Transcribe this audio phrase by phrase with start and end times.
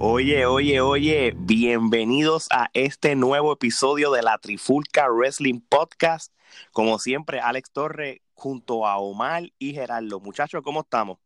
[0.00, 6.32] Oye, oye, oye, bienvenidos a este nuevo episodio de la Trifulca Wrestling Podcast.
[6.70, 10.20] Como siempre, Alex Torre junto a Omar y Gerardo.
[10.20, 11.18] Muchachos, ¿cómo estamos?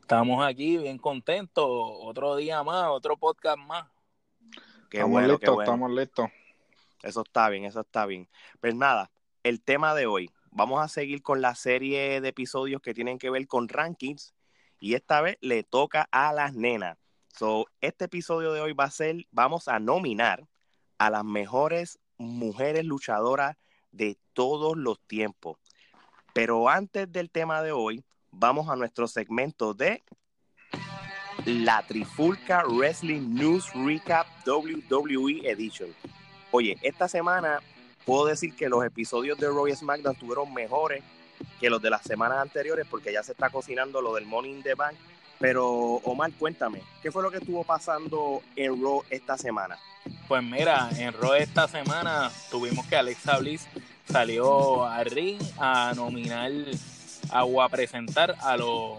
[0.00, 1.66] Estamos aquí bien contentos.
[1.68, 3.88] Otro día más, otro podcast más.
[4.88, 6.30] Qué estamos bueno, listos, estamos listos.
[7.02, 8.28] Eso está bien, eso está bien.
[8.60, 9.10] Pues nada,
[9.42, 10.30] el tema de hoy.
[10.52, 14.32] Vamos a seguir con la serie de episodios que tienen que ver con rankings.
[14.78, 17.01] Y esta vez le toca a las nenas.
[17.32, 20.46] So, este episodio de hoy va a ser, vamos a nominar
[20.98, 23.56] a las mejores mujeres luchadoras
[23.90, 25.56] de todos los tiempos.
[26.34, 30.02] Pero antes del tema de hoy, vamos a nuestro segmento de
[31.46, 35.88] la Trifulca Wrestling News Recap WWE Edition.
[36.50, 37.60] Oye, esta semana
[38.04, 41.02] puedo decir que los episodios de Roy SmackDown estuvieron mejores
[41.58, 44.62] que los de las semanas anteriores porque ya se está cocinando lo del Money in
[44.62, 44.96] the Bank
[45.42, 45.66] pero
[46.04, 49.76] Omar, cuéntame, ¿qué fue lo que estuvo pasando en Raw esta semana?
[50.28, 53.66] Pues mira, en Raw esta semana tuvimos que Alexa Bliss
[54.08, 56.52] salió a ring a nominar
[57.32, 58.98] o a presentar a los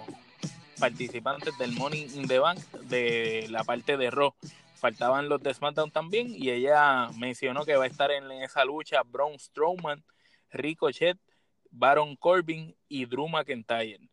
[0.77, 4.35] participantes del Money in the Bank de la parte de Raw.
[4.75, 9.01] Faltaban los de SmackDown también y ella mencionó que va a estar en esa lucha
[9.05, 10.03] Braun Strowman,
[10.51, 11.17] Ricochet,
[11.71, 14.09] Baron Corbin y Drew McIntyre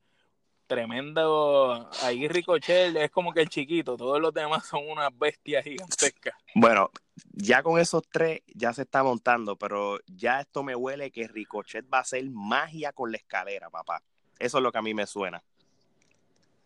[0.70, 1.90] tremendo.
[2.04, 6.34] Ahí Ricochet es como que el chiquito, todos los demás son unas bestias gigantescas.
[6.54, 6.92] Bueno,
[7.32, 11.84] ya con esos tres ya se está montando, pero ya esto me huele que Ricochet
[11.92, 14.00] va a ser magia con la escalera, papá.
[14.38, 15.42] Eso es lo que a mí me suena.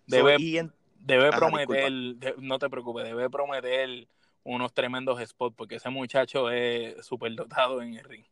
[0.06, 0.36] Debe,
[0.96, 1.90] debe prometer,
[2.36, 4.06] no te preocupes, debe prometer
[4.42, 8.24] unos tremendos spots porque ese muchacho es súper dotado en el ring.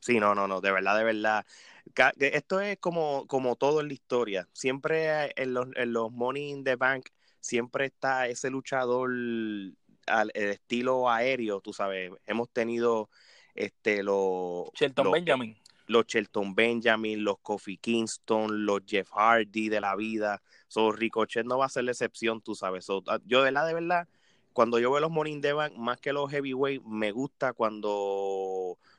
[0.00, 1.46] Sí, no, no, no, de verdad, de verdad.
[2.18, 4.48] Esto es como, como todo en la historia.
[4.52, 7.08] Siempre en los, en los Money in the Bank,
[7.40, 9.10] siempre está ese luchador
[10.06, 12.12] al el estilo aéreo, tú sabes.
[12.26, 13.08] Hemos tenido
[13.54, 15.56] este los Shelton Benjamin.
[15.86, 20.42] Los Shelton Benjamin, los Kofi Kingston, los Jeff Hardy de la vida.
[20.68, 22.86] So, Ricochet no va a ser la excepción, tú sabes.
[23.06, 24.08] Ah, yo de verdad, de verdad,
[24.52, 27.88] cuando yo veo los Money in the Bank, más que los heavyweight, me gusta cuando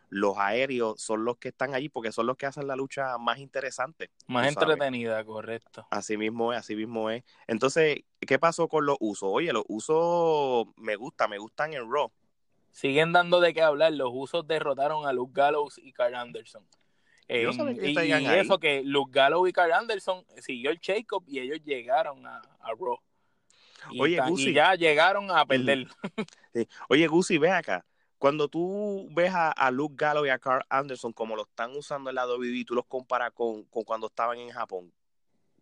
[0.10, 3.40] los aéreos son los que están allí porque son los que hacen la lucha más
[3.40, 4.10] interesante.
[4.28, 5.88] Más entretenida, correcto.
[5.92, 7.24] Así mismo es, así mismo es.
[7.48, 9.30] Entonces, ¿qué pasó con los usos?
[9.32, 12.12] Oye, los usos me gusta, me gustan en Raw.
[12.72, 13.94] Siguen dando de qué hablar.
[13.94, 16.66] Los usos derrotaron a Luke Gallows y Carl Anderson.
[17.28, 22.42] y, eso que Luke Gallows y Carl Anderson siguió el shake-up y ellos llegaron a,
[22.80, 23.00] Raw.
[23.92, 25.88] Y, Oye, y ya llegaron a perder.
[26.90, 27.86] Oye, Gusi, ve acá
[28.20, 32.18] cuando tú ves a, Luke Gallo y a Carl Anderson como lo están usando en
[32.18, 34.94] la WWE, tú los comparas con, cuando estaban en Japón.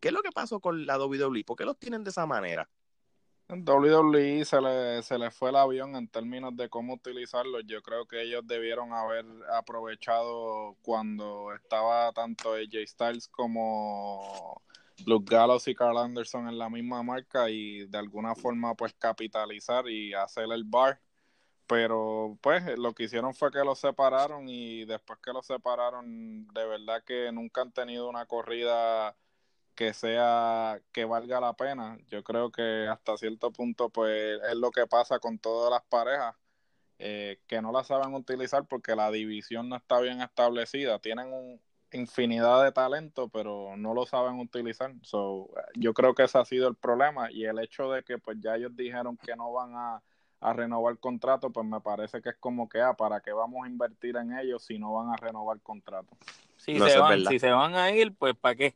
[0.01, 1.44] ¿Qué es lo que pasó con la WWE?
[1.44, 2.68] ¿Por qué los tienen de esa manera?
[3.47, 7.63] En WWE se le, se le fue el avión en términos de cómo utilizarlos.
[7.66, 14.62] Yo creo que ellos debieron haber aprovechado cuando estaba tanto AJ Styles como
[15.06, 19.88] Luke Gallows y Carl Anderson en la misma marca y de alguna forma pues capitalizar
[19.88, 21.00] y hacer el bar
[21.67, 26.66] pero pues lo que hicieron fue que los separaron y después que los separaron de
[26.66, 29.16] verdad que nunca han tenido una corrida
[29.75, 32.00] que sea que valga la pena.
[32.09, 36.35] Yo creo que hasta cierto punto pues es lo que pasa con todas las parejas
[37.00, 41.00] eh, que no la saben utilizar porque la división no está bien establecida.
[41.00, 41.61] Tienen un,
[41.91, 44.94] infinidad de talento pero no lo saben utilizar.
[45.03, 48.38] So, yo creo que ese ha sido el problema y el hecho de que pues
[48.39, 50.03] ya ellos dijeron que no van a
[50.39, 53.66] a renovar el contrato, pues me parece que es como que, ah, ¿para qué vamos
[53.66, 56.16] a invertir en ellos si no van a renovar el contrato?
[56.57, 58.75] Si, se, van, si se van a ir, pues ¿para qué?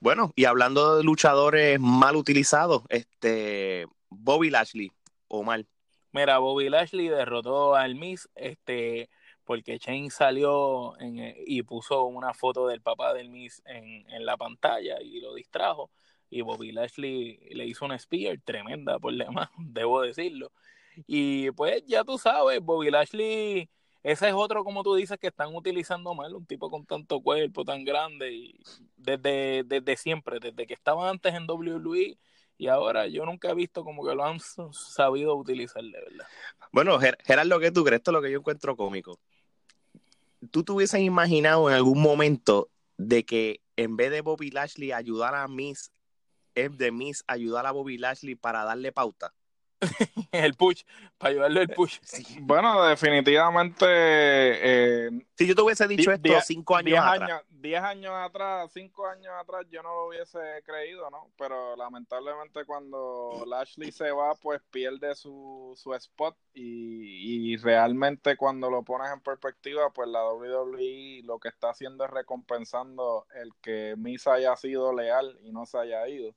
[0.00, 4.92] Bueno, y hablando de luchadores mal utilizados, este Bobby Lashley,
[5.26, 5.66] o mal.
[6.12, 9.10] Mira, Bobby Lashley derrotó al Miss, este,
[9.44, 14.36] porque Shane salió en, y puso una foto del papá del Miss en, en la
[14.36, 15.90] pantalla y lo distrajo
[16.30, 20.52] y Bobby Lashley le hizo una spear tremenda por demás, debo decirlo.
[21.06, 23.68] Y pues ya tú sabes, Bobby Lashley,
[24.02, 27.64] ese es otro como tú dices que están utilizando mal, un tipo con tanto cuerpo
[27.64, 28.60] tan grande y
[28.96, 32.18] desde, desde siempre, desde que estaba antes en WWE
[32.58, 34.40] y ahora yo nunca he visto como que lo han
[34.72, 36.26] sabido utilizar de verdad.
[36.72, 38.00] Bueno, Gerardo, ¿qué tú crees?
[38.00, 39.20] Esto es lo que yo encuentro cómico.
[40.50, 45.36] ¿Tú te hubieses imaginado en algún momento de que en vez de Bobby Lashley ayudar
[45.36, 45.92] a Miss,
[46.64, 49.34] es de Miss ayudar a Bobby Lashley para darle pauta?
[50.32, 50.82] el push,
[51.16, 51.98] para ayudarle el push.
[52.40, 53.86] Bueno, definitivamente.
[53.88, 57.22] Eh, si yo te hubiese dicho esto cinco años diez atrás.
[57.22, 61.30] Años, diez años atrás, cinco años atrás, yo no lo hubiese creído, ¿no?
[61.36, 68.70] Pero lamentablemente cuando Lashley se va, pues pierde su, su spot y, y realmente cuando
[68.70, 73.94] lo pones en perspectiva, pues la WWE lo que está haciendo es recompensando el que
[73.96, 76.34] Misa haya sido leal y no se haya ido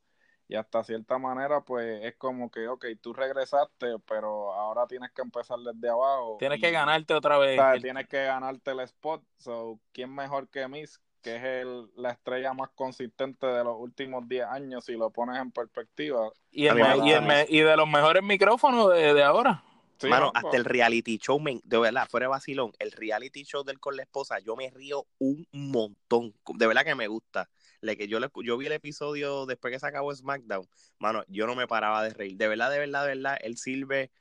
[0.52, 5.22] y hasta cierta manera pues es como que, ok, tú regresaste, pero ahora tienes que
[5.22, 6.36] empezar desde abajo.
[6.40, 7.58] Tienes que ganarte otra vez.
[7.82, 9.24] Tienes que ganarte el spot.
[9.38, 14.28] So, ¿quién mejor que Miss, que es el, la estrella más consistente de los últimos
[14.28, 16.30] 10 años, si lo pones en perspectiva?
[16.52, 19.64] Y, y, de los mejores micrófonos de, ahora.
[20.00, 23.80] Sí, Mano, hasta el reality show, de verdad, fuera de vacilón, el reality show del
[23.80, 26.34] con la esposa, yo me río un montón.
[26.56, 27.48] De verdad que me gusta
[27.82, 30.68] que yo, yo vi el episodio después que se acabó SmackDown,
[31.00, 32.38] mano, yo no me paraba de reír.
[32.38, 34.12] De verdad, de verdad, de verdad, él sirve.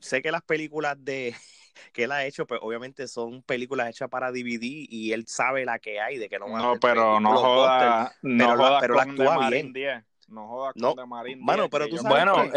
[0.00, 1.34] Sé que las películas de
[1.92, 5.78] que él ha hecho, pues obviamente son películas hechas para DVD y él sabe la
[5.78, 9.50] que hay, de que no No, pero no joda, no pero, joda pero con actúa
[9.50, 9.72] bien.
[10.28, 10.94] No joda con no,
[11.40, 12.50] Bueno, pero tú sabes bueno,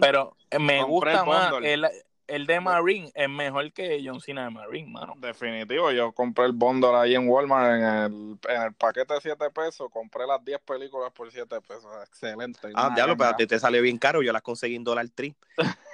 [0.00, 1.86] pero me gusta más el,
[2.28, 5.14] el de Marine es mejor que John Cena de Marine, mano.
[5.18, 9.50] Definitivo, yo compré el bundle ahí en Walmart en el, en el paquete de 7
[9.50, 12.68] pesos, compré las 10 películas por 7 pesos, excelente.
[12.74, 15.34] Ah, diablo, pero a ti te salió bien caro, yo las conseguí en Dollar Tree.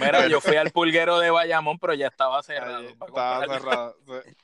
[0.00, 2.88] Mira, yo fui al pulguero de Bayamón, pero ya estaba cerrado.
[2.88, 3.96] estaba cerrado.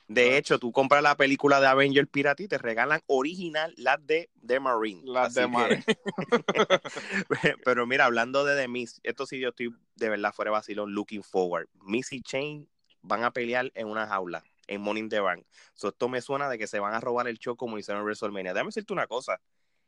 [0.07, 4.29] De hecho, tú compras la película de Avenger Pirate y te regalan original las de
[4.45, 5.01] The Marine.
[5.05, 5.83] Las de Marine.
[7.65, 10.93] pero mira, hablando de The Miss, esto sí yo estoy de verdad fuera de vacilón,
[10.93, 11.67] looking forward.
[11.81, 12.69] Missy y Chain
[13.01, 15.45] van a pelear en una jaula en Morning the Bank.
[15.81, 18.53] esto me suena de que se van a robar el show como hicieron en WrestleMania.
[18.53, 19.41] Déjame decirte una cosa.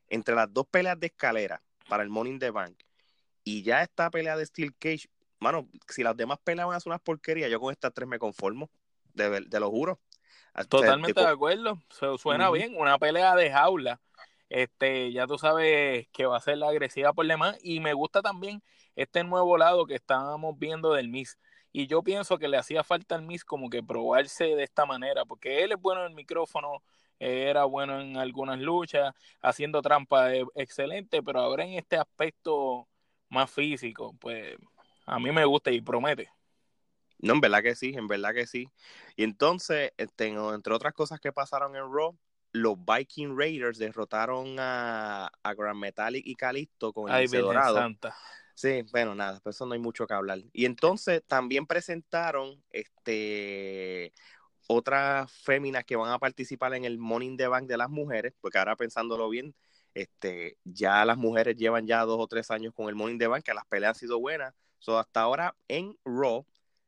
[0.10, 2.76] Entre las dos peleas de escalera para el Morning the Bank
[3.44, 5.10] y ya esta pelea de Steel Cage,
[5.40, 8.20] mano, si las demás peleas van a ser unas porquerías, yo con estas tres me
[8.20, 8.70] conformo,
[9.14, 10.00] de, lo juro.
[10.70, 14.00] Totalmente de acuerdo, Se, suena bien, una pelea de jaula,
[14.50, 18.22] este, ya tú sabes que va a ser la agresiva por demás, y me gusta
[18.22, 18.64] también
[18.96, 21.38] este nuevo lado que estábamos viendo del Miss,
[21.72, 25.26] y yo pienso que le hacía falta al Miss como que probarse de esta manera,
[25.26, 26.84] porque él es bueno en el micrófono,
[27.24, 32.88] era bueno en algunas luchas, haciendo trampa eh, excelente, pero ahora en este aspecto
[33.30, 34.56] más físico, pues
[35.06, 36.30] a mí me gusta y promete.
[37.20, 38.68] No, en verdad que sí, en verdad que sí.
[39.16, 42.18] Y entonces, este, entre otras cosas que pasaron en Raw,
[42.52, 47.78] los Viking Raiders derrotaron a, a Grand Metalic y Calisto con el dorado.
[47.78, 48.16] Santa.
[48.56, 50.40] Sí, bueno, nada, pues eso no hay mucho que hablar.
[50.54, 54.14] Y entonces también presentaron este
[54.74, 58.58] otras féminas que van a participar en el Morning the Bank de las mujeres, porque
[58.58, 59.56] ahora pensándolo bien,
[59.94, 63.44] este, ya las mujeres llevan ya dos o tres años con el Morning the Bank,
[63.44, 64.54] que las peleas han sido buenas.
[64.80, 66.46] So, hasta ahora en Raw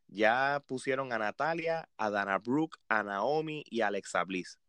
[0.08, 4.60] ya pusieron a Natalia, a Dana Brooke, a Naomi y a Alexa Bliss.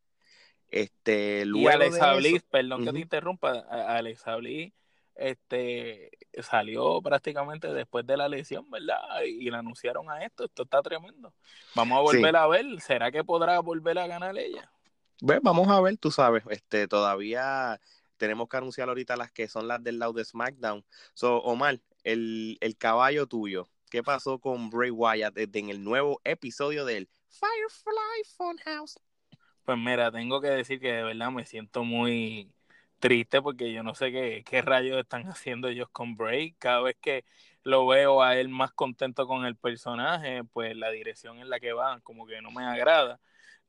[0.68, 4.72] Este, y Alexa Bliss, perdón que te interrumpa, Alexa Bliss
[5.16, 6.10] este,
[6.42, 8.98] salió prácticamente después de la lesión, ¿verdad?
[9.24, 11.32] Y le anunciaron a esto, esto está tremendo.
[11.74, 14.70] Vamos a volver a ver, ¿será que podrá volver a ganar ella?
[15.18, 17.80] Pues vamos a ver, tú sabes, este, todavía
[18.16, 20.84] tenemos que anunciar ahorita las que son las del lado de SmackDown.
[21.14, 26.84] So, Omar, el, el caballo tuyo, ¿qué pasó con Bray Wyatt en el nuevo episodio
[26.84, 29.00] del Firefly Funhouse?
[29.64, 32.52] Pues mira, tengo que decir que de verdad me siento muy
[32.98, 36.52] triste porque yo no sé qué, qué rayos están haciendo ellos con Bray.
[36.58, 37.24] Cada vez que
[37.62, 41.72] lo veo a él más contento con el personaje, pues la dirección en la que
[41.72, 43.18] va como que no me agrada,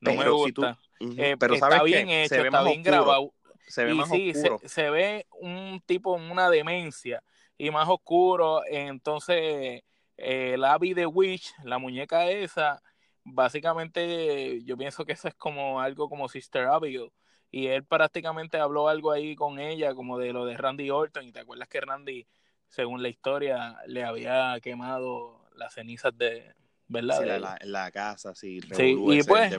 [0.00, 0.78] no me gusta.
[1.00, 3.32] Eh, pero está bien hecho, está bien grabado.
[3.66, 4.32] Se ve y más sí,
[4.64, 7.22] Se, ve un tipo, una demencia
[7.58, 8.62] y más oscuro.
[8.66, 9.82] Entonces,
[10.16, 12.80] eh, la Abby de Witch, la muñeca esa,
[13.24, 17.10] básicamente yo pienso que eso es como algo como Sister Abigail.
[17.50, 21.24] Y él prácticamente habló algo ahí con ella, como de lo de Randy Orton.
[21.24, 22.26] Y te acuerdas que Randy,
[22.68, 26.54] según la historia, le había quemado las cenizas de,
[26.88, 27.58] ¿verdad?
[27.60, 28.60] Sí, la, casa, sí.
[28.78, 29.54] y pues,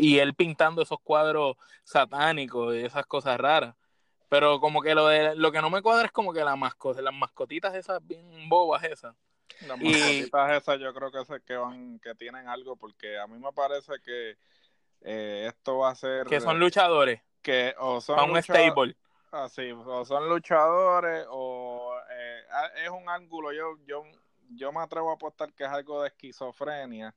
[0.00, 3.74] y él pintando esos cuadros satánicos y esas cosas raras.
[4.28, 7.02] Pero como que lo de lo que no me cuadra es como que las mascotas,
[7.02, 9.14] las mascotitas esas bien bobas esas.
[9.66, 13.52] Las mascotitas esas yo creo que, que van, que tienen algo, porque a mí me
[13.52, 14.36] parece que
[15.04, 16.26] eh, esto va a ser...
[16.26, 17.20] Que son luchadores.
[17.42, 18.96] que o son para un stable.
[19.32, 23.52] así, o son luchadores o eh, a- es un ángulo.
[23.52, 24.04] Yo, yo,
[24.50, 27.14] yo me atrevo a apostar que es algo de esquizofrenia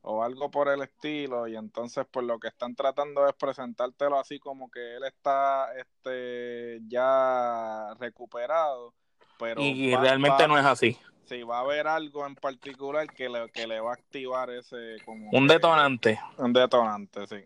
[0.00, 4.38] o algo por el estilo y entonces pues lo que están tratando es presentártelo así
[4.38, 8.94] como que él está este ya recuperado
[9.38, 10.98] pero Y va- realmente va- no es así.
[11.28, 14.96] Sí, va a haber algo en particular que le, que le va a activar ese
[15.04, 16.18] como Un que- detonante.
[16.38, 17.44] un detonante sí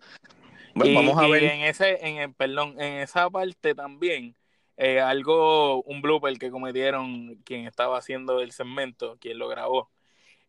[0.75, 1.43] y, vamos a y ver.
[1.45, 4.35] en ese, en el, perdón, en esa parte también,
[4.77, 9.91] eh, algo, un blooper que cometieron quien estaba haciendo el segmento, quien lo grabó.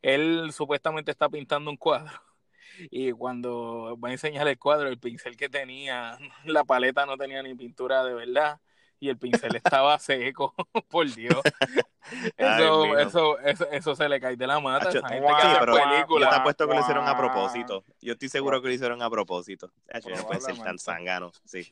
[0.02, 2.14] Él supuestamente está pintando un cuadro.
[2.90, 7.44] Y cuando va a enseñar el cuadro, el pincel que tenía, la paleta no tenía
[7.44, 8.60] ni pintura de verdad.
[9.04, 10.54] Y el pincel estaba seco,
[10.88, 11.42] por Dios.
[12.38, 14.90] Eso, eso, eso, eso se le cae de la mata.
[14.90, 16.30] Hacho, Esa gente sí, que hace pero películas.
[16.30, 17.86] Yo te apuesto que lo hicieron a propósito.
[18.02, 19.72] Yo estoy seguro que lo hicieron a propósito.
[19.90, 21.32] Hacho, no puede ser tan zángano.
[21.46, 21.66] Sí.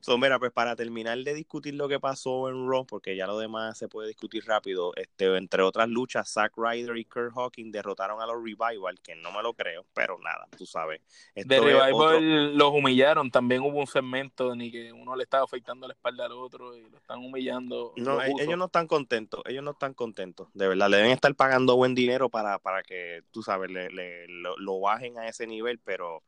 [0.00, 3.38] So, mira, pues para terminar de discutir lo que pasó en Raw, porque ya lo
[3.38, 8.20] demás se puede discutir rápido, este, entre otras luchas, Zack Ryder y Kurt Hawking derrotaron
[8.20, 11.00] a los Revival, que no me lo creo, pero nada, tú sabes.
[11.34, 13.30] Esto De Revival otro- los humillaron.
[13.30, 16.88] También hubo un segmento ni que uno le estaba afeitando la espalda al otro y
[16.88, 17.92] lo están humillando.
[17.96, 21.34] No, e- ellos no están contentos, ellos no están contentos, de verdad, le deben estar
[21.34, 25.46] pagando buen dinero para, para que, tú sabes, le, le- lo, lo bajen a ese
[25.46, 26.22] nivel, pero,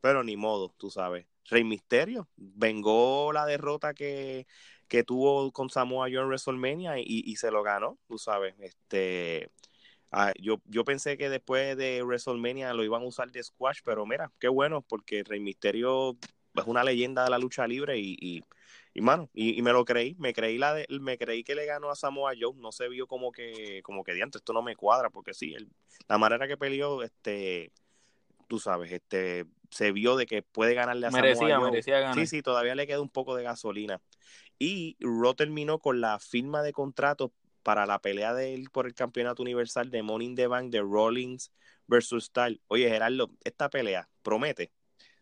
[0.00, 1.26] pero ni modo, tú sabes.
[1.50, 4.46] Rey Misterio vengó la derrota que,
[4.86, 8.54] que tuvo con Samoa Joe en WrestleMania y, y se lo ganó, tú sabes.
[8.60, 9.50] Este,
[10.12, 14.04] ah, yo, yo pensé que después de WrestleMania lo iban a usar de squash, pero
[14.06, 16.16] mira, qué bueno, porque Rey Misterio
[16.54, 18.42] es una leyenda de la lucha libre y, y,
[18.98, 21.66] y mano, y, y me lo creí, me creí la de, me creí que le
[21.66, 24.74] ganó a Samoa Joe, no se vio como que, como que diantre, esto no me
[24.76, 25.68] cuadra, porque sí, el-
[26.08, 27.72] la manera que peleó, este,
[28.48, 31.70] tú sabes, este, se vio de que puede ganarle a merecía, Samoa Joe.
[31.70, 32.14] merecía ganar.
[32.14, 34.00] Sí, sí, todavía le queda un poco de gasolina.
[34.58, 38.94] Y Raw terminó con la firma de contrato para la pelea de él por el
[38.94, 41.52] campeonato universal de in the Bank de Rollins
[41.86, 42.60] versus Style.
[42.66, 44.72] Oye, Gerardo, esta pelea promete.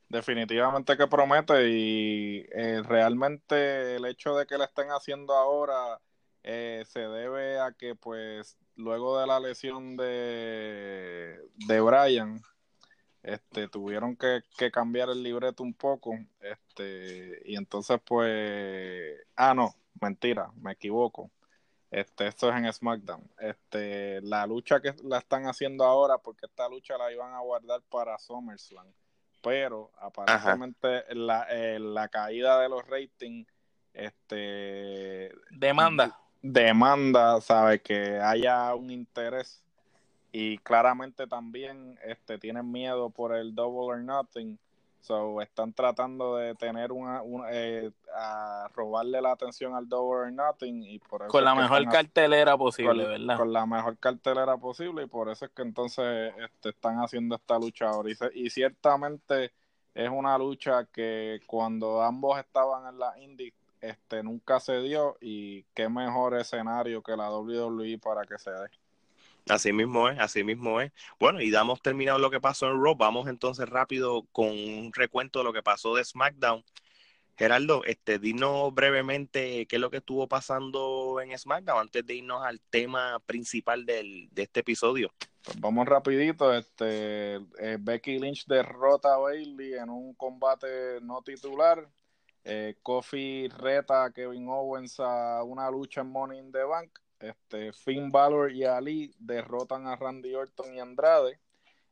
[0.09, 6.01] Definitivamente que promete y eh, realmente el hecho de que le estén haciendo ahora
[6.45, 12.41] eh, se debe a que pues luego de la lesión de, de Brian
[13.25, 19.75] este, tuvieron que, que cambiar el libreto un poco este, y entonces pues ah no,
[20.01, 21.33] mentira, me equivoco.
[21.91, 23.29] Este, esto es en SmackDown.
[23.39, 27.83] Este, la lucha que la están haciendo ahora porque esta lucha la iban a guardar
[27.91, 28.87] para SummerSlam
[29.47, 33.47] pero aparentemente la, eh, la caída de los ratings
[33.95, 36.19] este Demanda.
[36.43, 39.63] demanda sabe que haya un interés.
[40.33, 44.59] Y claramente también este tienen miedo por el double or nothing
[45.07, 50.33] so están tratando de tener una, una, eh, a robarle la atención al double or
[50.33, 53.37] nothing y por eso Con la mejor están cartelera posible, con, ¿verdad?
[53.37, 57.59] con la mejor cartelera posible y por eso es que entonces este, están haciendo esta
[57.59, 59.53] lucha ahora y, se- y ciertamente
[59.95, 65.63] es una lucha que cuando ambos estaban en la indie este nunca se dio y
[65.75, 68.69] qué mejor escenario que la WWE para que se dé
[69.49, 70.93] Así mismo es, así mismo es.
[71.21, 72.97] Bueno, y damos terminado lo que pasó en Raw.
[72.97, 76.65] Vamos entonces rápido con un recuento de lo que pasó de SmackDown.
[77.37, 82.43] Gerardo, este, dinos brevemente qué es lo que estuvo pasando en SmackDown antes de irnos
[82.45, 85.13] al tema principal del, de este episodio.
[85.45, 91.89] Pues vamos rapidito, este eh, Becky Lynch derrota a Bailey en un combate no titular.
[92.43, 96.99] Eh, Kofi reta a Kevin Owens a una lucha en Money the Bank.
[97.29, 101.39] Este, Finn Balor y Ali derrotan a Randy Orton y Andrade.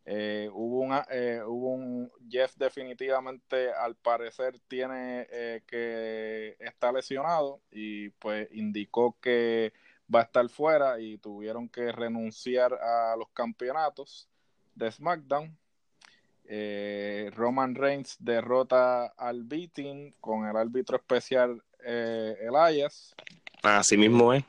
[0.07, 8.49] Eh, hubo, eh, un Jeff definitivamente al parecer tiene eh, que está lesionado y pues
[8.53, 9.73] indicó que
[10.15, 14.29] va a estar fuera y tuvieron que renunciar a los campeonatos
[14.75, 15.57] de SmackDown.
[16.47, 23.15] Eh, Roman Reigns derrota al Beating con el árbitro especial Elias.
[23.63, 24.45] Así mismo es.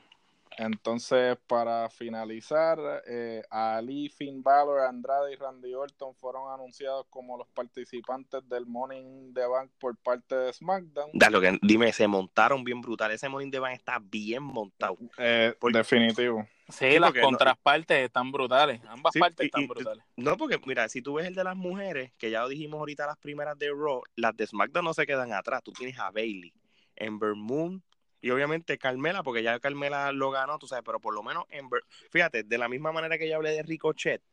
[0.58, 7.48] Entonces, para finalizar, eh, Ali, Finn Balor, Andrade y Randy Orton fueron anunciados como los
[7.50, 11.10] participantes del Morning the Bank por parte de SmackDown.
[11.14, 13.12] Da, lo que, dime, se montaron bien brutal.
[13.12, 14.98] Ese Morning de Van está bien montado.
[15.18, 16.48] Eh, Por- definitivo.
[16.70, 18.82] Sí, Sí, las porque no- contraspartes están brutales.
[18.88, 20.04] Ambas Sí, partes y- están y- brutales.
[20.16, 23.06] No, porque mira, si tú ves el de las mujeres, que ya lo dijimos ahorita
[23.06, 25.62] las primeras de Raw, las de SmackDown no se quedan atrás.
[25.64, 26.54] Tú tienes a Bailey,
[26.96, 27.84] Ember Moon
[28.25, 31.84] y obviamente Carmela, porque ya Carmela lo ganó, tú sabes, pero por lo menos Ember,
[32.10, 34.24] fíjate, de la misma manera que yo hablé de Ricochet,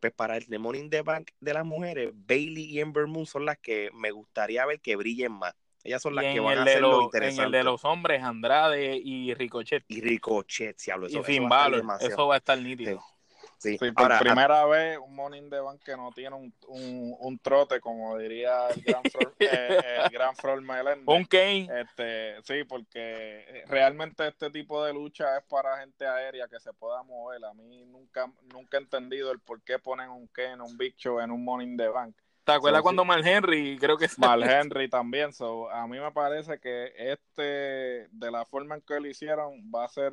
[0.00, 3.44] pues para el Money in the Bank de las mujeres, Bailey y Ember Moon son
[3.44, 6.58] las que me gustaría ver que brillen más Ellas son las Y que en van
[6.60, 7.44] a hacer lo los, en interesante.
[7.44, 9.84] el de los hombres, Andrade y Ricochet.
[9.86, 11.84] Y Ricochet, si hablo, eso, y eso Finn Balor.
[12.00, 12.98] Eso va a estar nítido.
[12.98, 13.15] Sí.
[13.58, 17.38] Sí, por Ahora, primera vez un Morning de Bank que no tiene un, un, un
[17.38, 21.04] trote, como diría el gran Flor, eh, el gran Flor Meléndez.
[21.06, 21.68] Un Kane.
[21.80, 27.02] Este, sí, porque realmente este tipo de lucha es para gente aérea que se pueda
[27.02, 27.44] mover.
[27.44, 31.20] A mí nunca, nunca he entendido el por qué ponen un Ken, un Big Show
[31.20, 32.16] en un Morning de Bank.
[32.44, 32.82] ¿Te acuerdas sí.
[32.84, 35.32] cuando Mal Henry creo que Mal Henry también.
[35.32, 39.84] So, a mí me parece que este, de la forma en que lo hicieron, va
[39.84, 40.12] a ser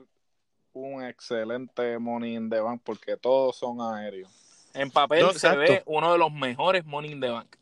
[0.74, 4.32] un excelente Money in the Bank porque todos son aéreos.
[4.74, 7.56] En papel No, se ve uno de los mejores Money in the Bank.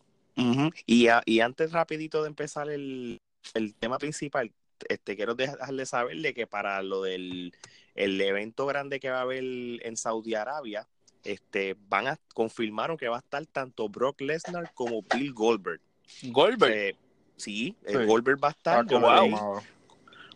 [0.86, 3.20] Y, a- y antes rapidito de empezar el,
[3.54, 4.52] el tema principal,
[4.90, 7.54] este quiero dejarle saberle que para lo del
[7.94, 10.88] el evento grande que va a haber en Saudi Arabia,
[11.26, 15.82] este van a confirmaron que va a estar tanto Brock Lesnar como Bill Goldberg.
[16.24, 16.74] Goldberg.
[16.74, 16.96] Eh,
[17.36, 18.06] sí, el Sí.
[18.06, 18.86] Goldberg va a estar.
[18.90, 19.62] Ah, wow.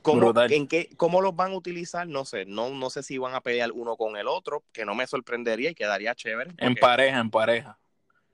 [0.05, 2.07] ¿Cómo, en qué, ¿Cómo los van a utilizar?
[2.07, 2.45] No sé.
[2.45, 5.71] No, no sé si van a pelear uno con el otro, que no me sorprendería
[5.71, 6.51] y quedaría chévere.
[6.57, 7.77] En pareja, en pareja.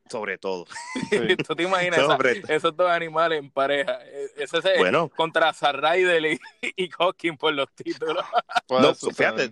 [0.09, 0.65] sobre todo.
[1.09, 1.17] Sí.
[1.47, 2.17] ¿Tú te imaginas esa-
[2.53, 3.99] esos dos animales en pareja?
[4.05, 6.39] E- Ese es Bueno, contra Sarraidel y,
[6.75, 8.23] y Hawking por los títulos.
[8.69, 9.51] No, fíjate,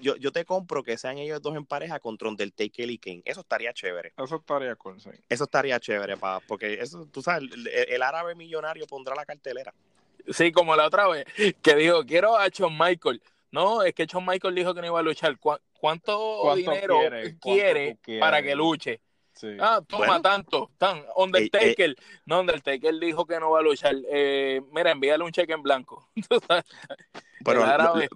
[0.00, 3.22] yo, yo- te compro que sean ellos dos en pareja contra Undertaker y Kane.
[3.24, 4.12] Eso estaría chévere.
[4.16, 5.10] Eso estaría cool, sí.
[5.28, 9.74] Eso estaría chévere, pa, porque eso, tú sabes, el, el árabe millonario pondrá la cartelera.
[10.28, 11.24] Sí, como la otra vez,
[11.62, 13.22] que dijo, quiero a Shawn Michael.
[13.50, 15.38] No, es que Shawn Michael dijo que no iba a luchar.
[15.38, 16.98] ¿Cu- ¿Cuánto, ¿Cuánto dinero
[17.40, 17.98] quiere?
[18.18, 19.00] para que luche?
[19.34, 19.48] sí.
[19.60, 20.22] Ah, toma Bueno.
[20.22, 21.04] tanto, tan.
[21.16, 21.94] Undertaker.
[22.24, 23.94] No, Undertaker dijo que no va a luchar.
[24.10, 26.08] Eh, mira, envíale un cheque en blanco.
[27.44, 27.62] Pero,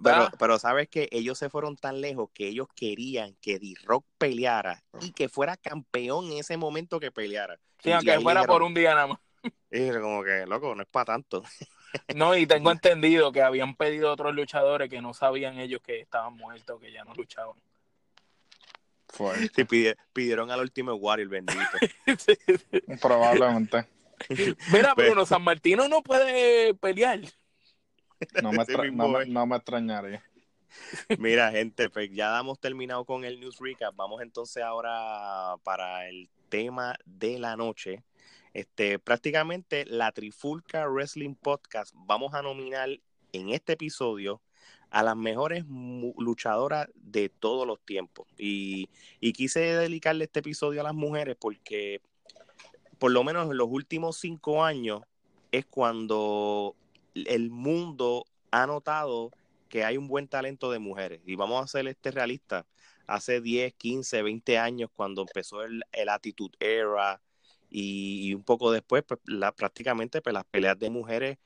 [0.01, 4.83] pero, pero sabes que ellos se fueron tan lejos que ellos querían que D-Rock peleara
[5.01, 7.59] y que fuera campeón en ese momento que peleara.
[7.83, 9.19] Sí, Y- aunque fuera dijeron- por un día nada más.
[9.71, 11.43] y como que, loco, no es para tanto.
[12.15, 16.35] No, y tengo entendido que habían pedido otros luchadores que no sabían ellos que estaban
[16.35, 17.55] muertos, que ya no luchaban.
[19.55, 21.59] Sí, pidi- pidieron al último Warrior, bendito.
[23.01, 23.85] Probablemente.
[24.71, 27.21] Mira, Pero- Bruno, San Martino no puede pelear.
[28.43, 29.27] No me, no me- es.
[29.29, 30.23] no me extrañaría.
[31.17, 33.95] Mira, gente, pues ya hemos terminado con el news recap.
[33.95, 38.03] Vamos entonces ahora para el tema de la noche.
[38.53, 41.93] Este, prácticamente la Trifulca Wrestling Podcast.
[41.95, 42.89] Vamos a nominar
[43.31, 44.41] en este episodio
[44.89, 48.27] a las mejores luchadoras de todos los tiempos.
[48.37, 52.01] Y, y quise dedicarle este episodio a las mujeres porque,
[52.97, 55.01] por lo menos en los últimos cinco años,
[55.51, 56.75] es cuando
[57.13, 59.31] el mundo ha notado
[59.67, 61.21] que hay un buen talento de mujeres.
[61.25, 62.65] Y vamos a ser este realista.
[63.05, 67.21] Hace 10, 15, 20 años, cuando empezó el, el Attitude Era
[67.69, 71.37] y, y un poco después, pues, la, prácticamente pues, las peleas de mujeres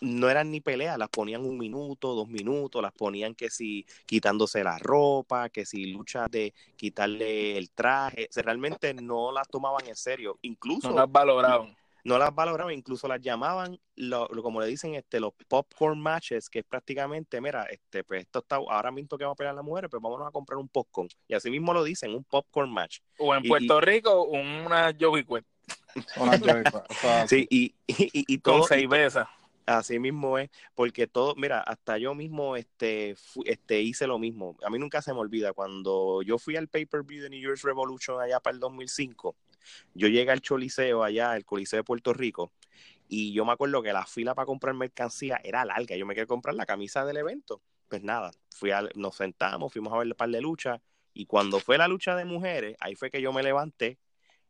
[0.00, 4.64] no eran ni peleas, las ponían un minuto, dos minutos, las ponían que si quitándose
[4.64, 9.86] la ropa, que si luchas de quitarle el traje, o sea, realmente no las tomaban
[9.86, 11.76] en serio, incluso No las valoraban.
[12.04, 16.50] No las valoraban, incluso las llamaban, lo, lo- como le dicen, este, los popcorn matches,
[16.50, 19.64] que es prácticamente, mira, este, pues esto está, ahora mismo que va a pelear las
[19.64, 21.08] mujeres, pues vámonos a comprar un popcorn.
[21.28, 22.98] Y así mismo lo dicen, un popcorn match.
[23.18, 25.46] O en Y- Puerto Rico, una Joey Quest
[26.16, 26.84] Una joyita.
[26.90, 29.28] O sea, Sí, y, y, y- y con todo, seis besas.
[29.64, 34.56] así mismo es, porque todo, mira, hasta yo mismo, este, este, hice lo mismo.
[34.64, 38.20] A mí nunca se me olvida, cuando yo fui al pay-per-view de New Year's Revolution
[38.20, 39.36] allá para el 2005,
[39.94, 42.52] yo llegué al Choliseo allá, el Coliseo de Puerto Rico,
[43.08, 45.96] y yo me acuerdo que la fila para comprar mercancía era larga.
[45.96, 47.60] Yo me quería comprar la camisa del evento.
[47.88, 50.80] Pues nada, fui a- nos sentamos, fuimos a ver el par de luchas,
[51.12, 53.98] y cuando fue la lucha de mujeres, ahí fue que yo me levanté,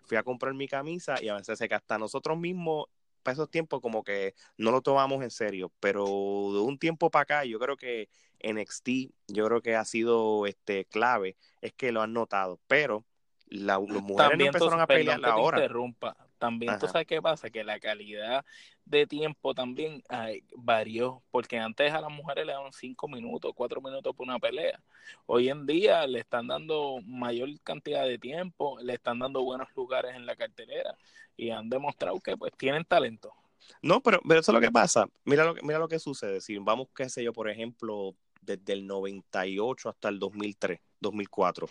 [0.02, 2.86] fui a comprar mi camisa, y a veces que hasta nosotros mismos,
[3.24, 5.72] para esos tiempos, como que no lo tomamos en serio.
[5.80, 8.08] Pero de un tiempo para acá, yo creo que
[8.40, 12.60] NXT, yo creo que ha sido este clave, es que lo han notado.
[12.66, 13.04] Pero
[13.52, 15.58] la, las mujeres no También tú- empezaron a perdón pelear que te ahora.
[15.58, 16.16] interrumpa.
[16.38, 16.92] También tú Ajá.
[16.92, 18.44] sabes qué pasa, que la calidad
[18.84, 23.80] de tiempo también ay, varió, porque antes a las mujeres le daban cinco minutos, cuatro
[23.80, 24.80] minutos por una pelea.
[25.26, 30.16] Hoy en día le están dando mayor cantidad de tiempo, le están dando buenos lugares
[30.16, 30.96] en la cartelera
[31.36, 33.32] y han demostrado que pues tienen talento.
[33.80, 35.06] No, pero, pero eso es lo que pasa.
[35.24, 36.40] Mira lo que, mira lo que sucede.
[36.40, 41.68] Si vamos, qué sé yo, por ejemplo, desde el 98 hasta el 2003, 2004.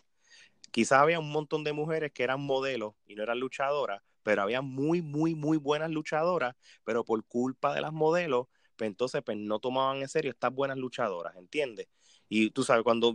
[0.71, 4.61] Quizás había un montón de mujeres que eran modelos y no eran luchadoras, pero había
[4.61, 9.59] muy, muy, muy buenas luchadoras, pero por culpa de las modelos, pues entonces pues no
[9.59, 11.87] tomaban en serio estas buenas luchadoras, ¿entiendes?
[12.29, 13.13] Y tú sabes, cuando,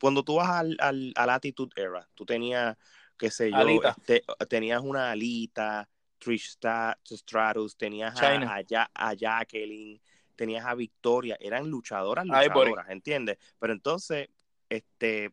[0.00, 2.76] cuando tú vas al, al, al Attitude Era, tú tenías,
[3.18, 5.88] qué sé yo, este, tenías una alita,
[6.18, 6.56] Trish
[7.04, 8.62] Stratus, tenías a,
[8.94, 10.00] a, Jacqueline,
[10.36, 13.38] tenías a Victoria, eran luchadoras, luchadoras, ¿entiendes?
[13.58, 14.28] Pero entonces,
[14.68, 15.32] este,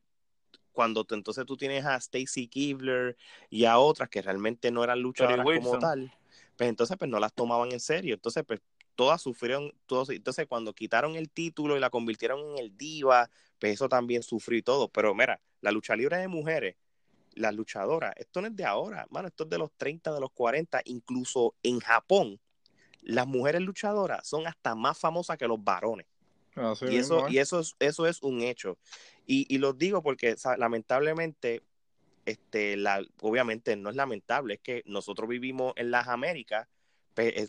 [0.71, 3.17] cuando entonces tú tienes a Stacy Kibler
[3.49, 6.11] y a otras que realmente no eran luchadoras como tal,
[6.55, 8.15] pues entonces pues no las tomaban en serio.
[8.15, 8.61] Entonces, pues
[8.95, 13.73] todas sufrieron, todos, entonces cuando quitaron el título y la convirtieron en el diva, pues
[13.73, 14.89] eso también sufrió y todo.
[14.89, 16.75] Pero mira, la lucha libre de mujeres,
[17.33, 20.31] las luchadoras, esto no es de ahora, mano, esto es de los 30, de los
[20.31, 22.39] 40, incluso en Japón,
[23.01, 26.05] las mujeres luchadoras son hasta más famosas que los varones.
[26.89, 28.77] Y eso, y eso es, eso es un hecho.
[29.25, 31.63] Y, y lo digo porque lamentablemente,
[32.25, 36.67] este, la, obviamente no es lamentable, es que nosotros vivimos en las Américas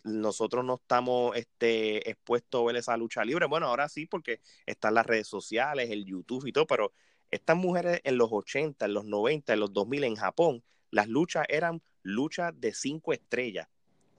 [0.04, 3.46] nosotros no estamos este, expuestos a ver esa lucha libre.
[3.46, 6.92] Bueno, ahora sí, porque están las redes sociales, el YouTube y todo, pero
[7.30, 11.46] estas mujeres en los 80, en los 90, en los 2000 en Japón, las luchas
[11.48, 13.68] eran luchas de cinco estrellas,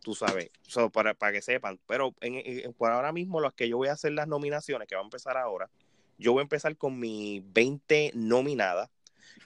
[0.02, 0.50] tú sabes,
[0.92, 1.80] para, para que sepan.
[1.88, 5.02] Pero en, por ahora mismo, las que yo voy a hacer las nominaciones, que va
[5.02, 5.70] a empezar ahora,
[6.18, 8.90] yo voy a empezar con mis 20 nominadas.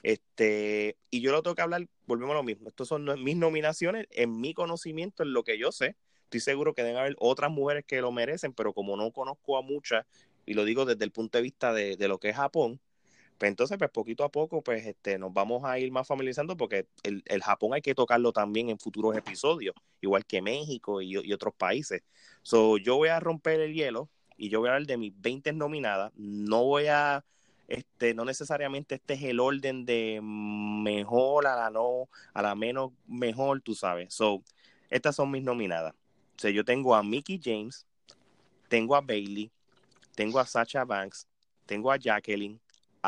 [0.02, 2.68] Este, y yo lo tengo que hablar, volvemos a lo mismo.
[2.68, 5.96] Estas son mis nominaciones, en mi conocimiento, en lo que yo sé.
[6.24, 9.62] Estoy seguro que deben haber otras mujeres que lo merecen, pero como no conozco a
[9.62, 10.04] muchas,
[10.44, 12.80] y lo digo desde el punto de vista de, lo que es Japón,
[13.38, 16.86] pues entonces, pues poquito a poco, pues este, nos vamos a ir más familiarizando porque
[17.02, 21.54] el, Japón hay que tocarlo también en futuros episodios, igual que México y, y, otros
[21.54, 22.02] países.
[22.42, 25.52] So, yo voy a romper el hielo y yo voy a hablar de mis 20
[25.52, 26.12] nominadas.
[26.16, 27.24] No voy a
[27.68, 32.92] este, no necesariamente este es el orden de mejor a la no, a la menos
[33.06, 34.14] mejor, tú sabes.
[34.14, 34.42] So,
[34.90, 35.94] estas son mis nominadas.
[36.38, 37.86] Yo tengo a Mickey James,
[38.68, 39.50] tengo a Bailey,
[40.14, 41.26] tengo a Sacha Banks,
[41.64, 42.60] tengo a Jacqueline,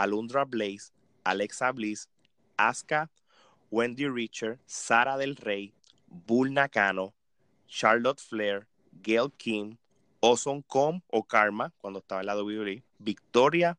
[0.03, 0.93] Alundra Blaze,
[1.25, 2.09] Alexa Bliss,
[2.57, 3.09] Asuka,
[3.71, 5.73] Wendy Richard, Sara del Rey,
[6.07, 7.15] Bull Nakano,
[7.67, 8.67] Charlotte Flair,
[9.03, 9.77] Gail Kim,
[10.21, 13.79] Ozone Com o Karma, cuando estaba en la WWE, Victoria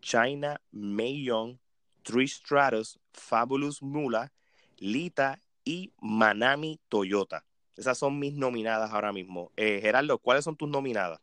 [0.00, 1.58] China Mei Young,
[2.02, 4.32] Trish Stratus, Fabulous Mula,
[4.78, 7.44] Lita y Manami Toyota.
[7.76, 9.52] Esas son mis nominadas ahora mismo.
[9.56, 11.20] Eh, Gerardo, ¿cuáles son tus nominadas?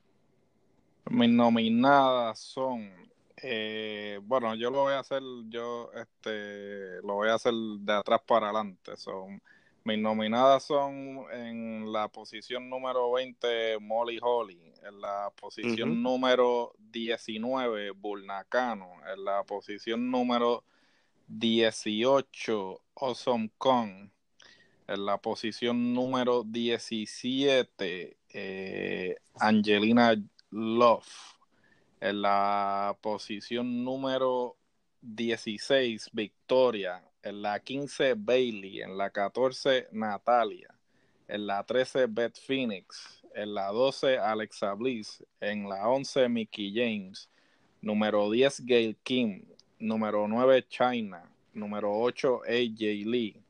[1.10, 2.92] Mis nominadas son,
[3.42, 8.22] eh, bueno, yo lo voy a hacer, yo este, lo voy a hacer de atrás
[8.26, 8.98] para adelante.
[8.98, 9.42] Son
[9.88, 17.92] mis nominadas son en la posición número 20 Molly Holly, en la posición número 19
[17.92, 20.66] Bulnacano, en la posición número
[21.28, 24.10] 18 Awesome Kong,
[24.88, 30.22] en la posición número 17 eh, Angelina
[30.52, 31.37] Love,
[32.00, 34.56] en la posición número
[35.02, 40.74] 16 Victoria, en la 15 Bailey, en la 14 Natalia,
[41.28, 47.30] en la 13 Beth Phoenix, en la 12 Alexa Bliss, en la 11 Mickey James,
[47.82, 49.44] número 10 Gail Kim,
[49.80, 53.42] número 9 China, número 8 AJ Lee,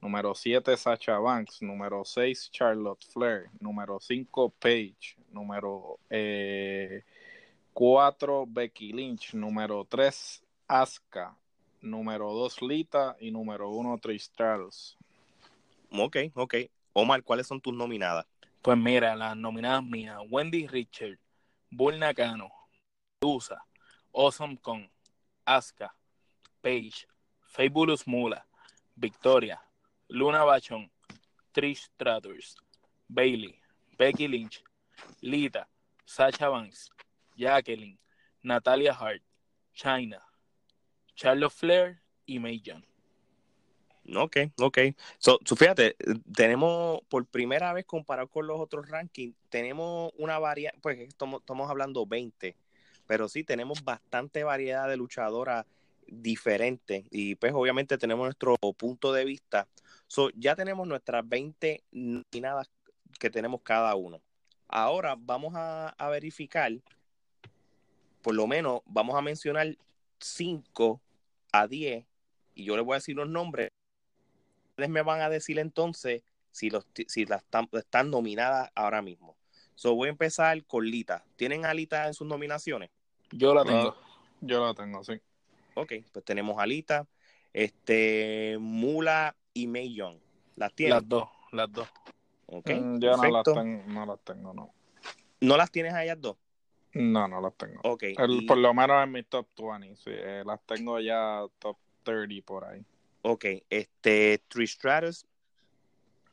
[0.00, 5.98] número 7 Sacha Banks, número 6 Charlotte Flair, número 5 Paige, número
[7.78, 11.38] 4 eh, Becky Lynch, número 3 Asuka,
[11.80, 14.32] número 2 Lita y número 1 Trish
[15.92, 16.54] Ok, ok.
[16.92, 18.26] Omar, ¿cuáles son tus nominadas?
[18.62, 21.20] Pues mira, las nominadas mías, Wendy Richard,
[21.70, 22.50] Bull Nakano,
[23.20, 23.62] Usa,
[24.12, 24.90] Awesome Con,
[25.44, 25.94] Asuka,
[26.60, 27.06] Paige,
[27.42, 28.44] Fabulous Mula,
[28.96, 29.62] Victoria,
[30.08, 30.90] Luna Bachon,
[31.52, 32.56] Trish Stratus,
[33.06, 33.56] Bailey,
[33.96, 34.64] Becky Lynch,
[35.20, 35.68] Lita,
[36.04, 36.90] Sacha Banks,
[37.38, 37.98] Jacqueline,
[38.42, 39.22] Natalia Hart,
[39.72, 40.20] China,
[41.14, 42.84] Charlotte Flair y May Young.
[44.16, 44.78] Ok, ok.
[45.18, 45.96] So, fíjate,
[46.34, 51.70] tenemos por primera vez comparado con los otros rankings, tenemos una variedad, pues estamos, estamos
[51.70, 52.56] hablando 20,
[53.06, 55.66] pero sí tenemos bastante variedad de luchadoras
[56.06, 59.68] diferentes y pues obviamente tenemos nuestro punto de vista.
[60.06, 62.70] So, ya tenemos nuestras 20 nominadas
[63.18, 64.22] que tenemos cada uno.
[64.68, 66.72] Ahora vamos a, a verificar,
[68.22, 69.76] por lo menos vamos a mencionar
[70.20, 71.00] 5
[71.52, 72.04] a 10
[72.54, 73.70] y yo les voy a decir los nombres.
[74.70, 79.36] Ustedes me van a decir entonces si, los, si las están, nominadas ahora mismo.
[79.74, 81.24] So, voy a empezar con Lita.
[81.36, 82.90] ¿Tienen a Lita en sus nominaciones?
[83.30, 83.96] Yo la tengo.
[84.40, 85.20] yo la tengo, sí.
[85.74, 87.06] Ok, pues tenemos a Lita,
[87.52, 90.18] este, Mula y May Young.
[90.56, 90.96] ¿Las tienen?
[90.96, 91.88] Las dos, las dos.
[92.46, 94.74] Ok, mm, yo no las, tengo, no las tengo, no.
[95.40, 96.36] ¿No las tienes a ellas dos?
[96.94, 97.80] No, no las tengo.
[97.84, 98.04] Ok.
[98.46, 102.64] Por lo menos en mi top 20, sí, eh, las tengo ya top 30 por
[102.64, 102.84] ahí.
[103.22, 105.26] Ok, este, Trish Stratus.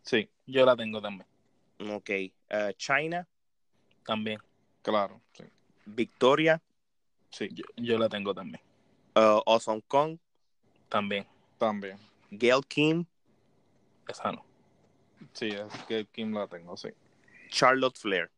[0.02, 0.30] Sí.
[0.46, 1.28] Yo la tengo también.
[1.91, 2.10] Ok.
[2.52, 3.28] Uh, China.
[4.06, 4.39] También.
[4.82, 5.44] Claro, sí.
[5.86, 6.62] Victoria.
[7.32, 7.50] Sí.
[7.52, 8.62] Yo, yo la tengo también.
[9.15, 10.18] Uh, Awesome Kong.
[10.89, 11.26] También.
[11.58, 11.98] También.
[12.30, 13.06] Gail Kim.
[14.08, 14.46] Esa no.
[15.34, 16.89] Sí, es que Kim la tengo, sí.
[17.50, 18.30] Charlotte Flair.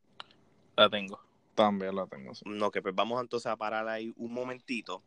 [0.76, 1.27] La tengo.
[1.58, 2.34] También la tengo.
[2.46, 5.02] No, que pues vamos entonces a parar ahí un momentito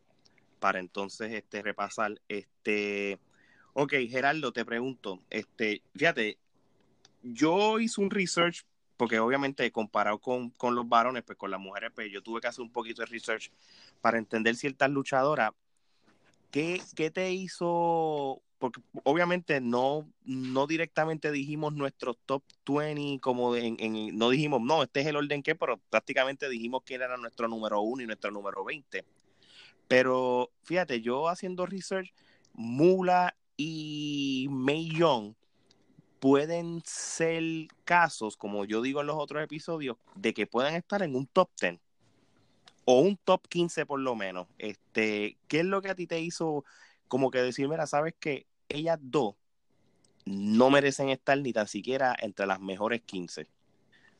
[0.59, 3.17] para entonces este repasar este
[3.71, 6.37] ok Gerardo te pregunto este fíjate
[7.23, 8.65] yo hice un research
[8.97, 12.47] porque obviamente comparado con, con los varones pues con las mujeres pues yo tuve que
[12.47, 13.49] hacer un poquito de research
[14.01, 15.51] para entender ciertas luchadoras
[16.51, 23.75] ¿qué, qué te hizo porque obviamente no, no directamente dijimos nuestro top 20 como en,
[23.79, 27.47] en, no dijimos, no, este es el orden que, pero prácticamente dijimos que era nuestro
[27.47, 29.03] número 1 y nuestro número 20.
[29.87, 32.13] Pero fíjate, yo haciendo research,
[32.53, 35.33] Mula y Mei Young
[36.19, 37.43] pueden ser
[37.83, 41.49] casos, como yo digo en los otros episodios, de que puedan estar en un top
[41.59, 41.79] 10
[42.85, 44.45] o un top 15 por lo menos.
[44.59, 46.63] Este, ¿Qué es lo que a ti te hizo
[47.07, 49.35] como que decir, mira, sabes que ellas dos
[50.25, 53.47] no merecen estar ni tan siquiera entre las mejores 15?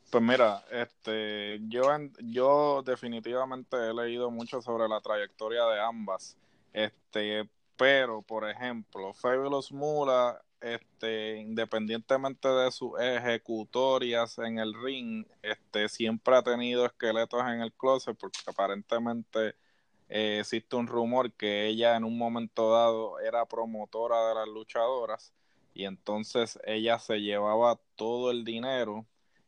[0.09, 1.83] Pues mira, este, yo,
[2.19, 6.37] yo definitivamente he leído mucho sobre la trayectoria de ambas,
[6.73, 15.87] este, pero por ejemplo, Fabulous Mula, este, independientemente de sus ejecutorias en el ring, este,
[15.87, 19.55] siempre ha tenido esqueletos en el closet porque aparentemente
[20.11, 25.33] eh, existe un rumor que ella en un momento dado era promotora de las luchadoras
[25.73, 29.05] y entonces ella se llevaba todo el dinero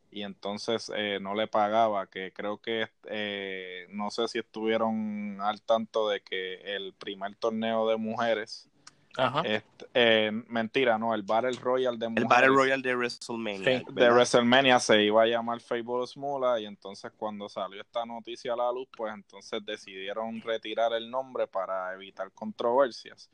[0.10, 5.62] y entonces eh, no le pagaba, que creo que eh, no sé si estuvieron al
[5.62, 8.70] tanto de que el primer torneo de mujeres,
[9.18, 9.42] Ajá.
[9.42, 13.80] este, eh, mentira, no, el Battle Royal de mujeres, El Battle Royal de WrestleMania.
[13.80, 14.10] Sí, de.
[14.10, 18.72] WrestleMania se iba a llamar Fabulous Mula y entonces cuando salió esta noticia a la
[18.72, 23.30] luz, pues entonces decidieron retirar el nombre para evitar controversias.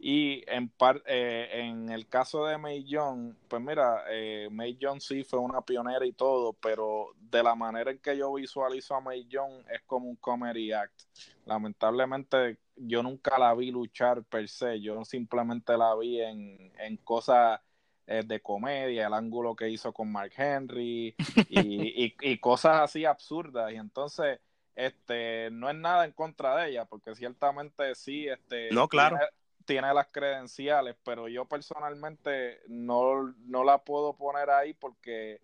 [0.00, 5.00] Y en, par, eh, en el caso de May Young, pues mira, eh, May Young
[5.00, 9.00] sí fue una pionera y todo, pero de la manera en que yo visualizo a
[9.00, 11.02] May Young es como un comedy act.
[11.46, 17.60] Lamentablemente yo nunca la vi luchar per se, yo simplemente la vi en, en cosas
[18.06, 21.14] eh, de comedia, el ángulo que hizo con Mark Henry
[21.48, 23.72] y, y, y cosas así absurdas.
[23.72, 24.40] Y entonces
[24.74, 29.16] este no es nada en contra de ella porque ciertamente sí este No, claro.
[29.16, 29.30] tiene,
[29.64, 35.40] tiene las credenciales pero yo personalmente no, no la puedo poner ahí porque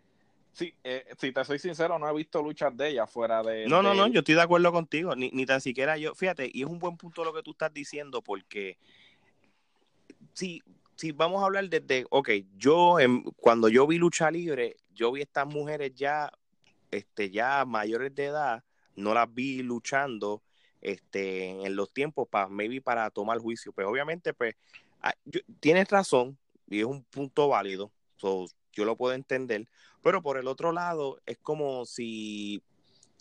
[0.54, 3.82] sí, eh, si te soy sincero no he visto luchas de ella fuera de No,
[3.82, 6.62] no, de- no, yo estoy de acuerdo contigo, ni, ni tan siquiera yo, fíjate, y
[6.62, 8.78] es un buen punto lo que tú estás diciendo, porque
[10.32, 10.62] si,
[10.96, 15.22] si vamos a hablar desde, ok, yo en- cuando yo vi lucha libre, yo vi
[15.22, 16.30] estas mujeres ya,
[16.90, 18.64] este, ya mayores de edad,
[18.96, 20.42] no las vi luchando,
[20.80, 24.54] este, en los tiempos para, maybe para tomar juicio, pues obviamente, pues,
[25.00, 26.36] ah, yo- tienes razón,
[26.68, 29.66] y es un punto válido, so, yo lo puedo entender,
[30.04, 32.62] pero por el otro lado, es como si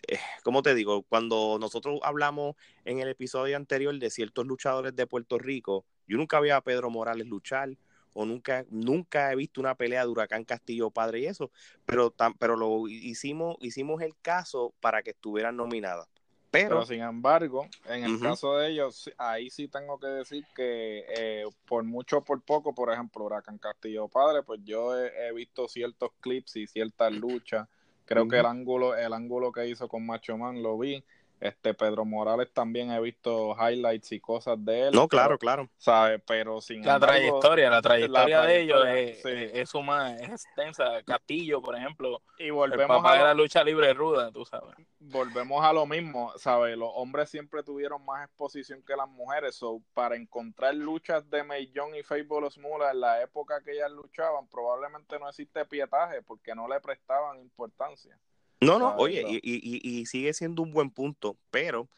[0.08, 1.04] eh, ¿cómo te digo?
[1.04, 6.40] Cuando nosotros hablamos en el episodio anterior de ciertos luchadores de Puerto Rico, yo nunca
[6.42, 7.70] vi a Pedro Morales luchar
[8.14, 11.52] o nunca, nunca he visto una pelea de Huracán Castillo Padre y eso,
[11.86, 16.08] pero, tam- pero lo hicimos, hicimos el caso para que estuvieran nominadas.
[16.54, 21.04] Pero, Pero sin embargo, en el caso de ellos, ahí sí tengo que decir que
[21.10, 25.34] eh, por mucho o por poco, por ejemplo, Huracán Castillo Padre, pues yo he, he
[25.34, 27.68] visto ciertos clips y ciertas luchas.
[28.06, 31.04] Creo que el ángulo, el ángulo que hizo con Macho Man lo vi.
[31.44, 34.92] Este Pedro Morales también he visto highlights y cosas de él.
[34.94, 35.70] no, pero, claro, claro.
[35.78, 36.22] ¿sabes?
[36.26, 39.30] Pero sin La embargo, trayectoria, la trayectoria la de ellos es, sí.
[39.60, 41.04] es, suma- es extensa.
[41.04, 44.46] Castillo, por ejemplo, y el volvemos papá a de lo- la lucha libre ruda, tú
[44.46, 44.74] sabes.
[45.00, 46.78] volvemos a lo mismo, ¿sabes?
[46.78, 51.70] Los hombres siempre tuvieron más exposición que las mujeres, so, para encontrar luchas de May
[51.72, 56.56] Young y Fabulous Mula en la época que ellas luchaban, probablemente no existe pietaje porque
[56.56, 58.18] no le prestaban importancia.
[58.66, 61.90] No, no, oye, y, y- sigue siendo un buen punto, pero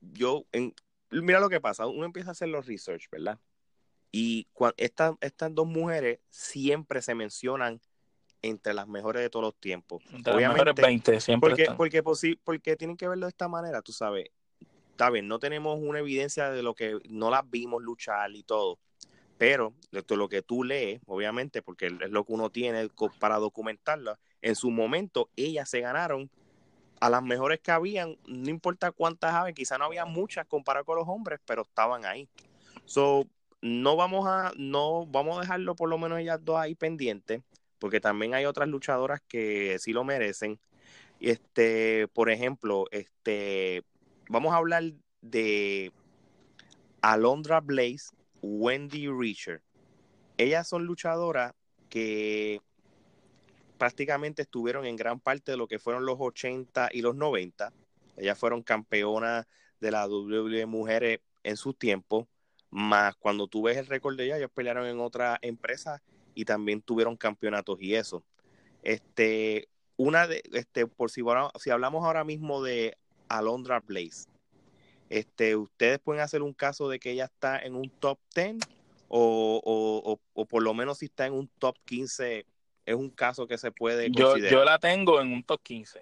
[0.00, 0.74] yo, en,
[1.10, 3.38] mira lo que pasa, uno empieza a hacer los research, ¿verdad?
[4.12, 7.80] Y cua- estas estas dos mujeres siempre se mencionan
[8.42, 10.02] entre las mejores de todos los tiempos.
[10.12, 11.76] Entre las mejores 20 siempre Porque, están.
[11.76, 12.02] porque,
[12.42, 14.30] porque tienen que verlo de esta manera, tú sabes.
[14.90, 18.78] Está bien, no tenemos una evidencia de lo que no las vimos luchar y todo.
[19.38, 24.18] Pero esto, lo que tú lees, obviamente, porque es lo que uno tiene para documentarla,
[24.42, 26.30] en su momento ellas se ganaron
[27.00, 30.96] a las mejores que habían, no importa cuántas aves, quizá no había muchas comparado con
[30.96, 32.28] los hombres, pero estaban ahí.
[32.84, 33.26] So,
[33.62, 37.42] no vamos a, no, vamos a dejarlo por lo menos ellas dos ahí pendientes,
[37.78, 40.60] porque también hay otras luchadoras que sí lo merecen.
[41.20, 43.82] Este, por ejemplo, este,
[44.28, 44.84] vamos a hablar
[45.22, 45.92] de
[47.02, 49.62] Alondra Blaze, Wendy Richer.
[50.36, 51.52] Ellas son luchadoras
[51.88, 52.60] que
[53.80, 57.72] prácticamente estuvieron en gran parte de lo que fueron los 80 y los 90.
[58.18, 59.46] Ellas fueron campeonas
[59.80, 62.28] de la WWE Mujeres en su tiempo,
[62.68, 66.02] más cuando tú ves el récord de ellas, ellos pelearon en otra empresa
[66.34, 68.22] y también tuvieron campeonatos y eso.
[68.82, 71.22] Este, una de, este, por si,
[71.58, 72.98] si hablamos ahora mismo de
[73.30, 74.28] Alondra Blaze,
[75.08, 78.58] este, ustedes pueden hacer un caso de que ella está en un top 10
[79.08, 82.44] o, o, o, por lo menos si está en un top 15,
[82.90, 86.00] es un caso que se puede yo, Yo la tengo en un top 15.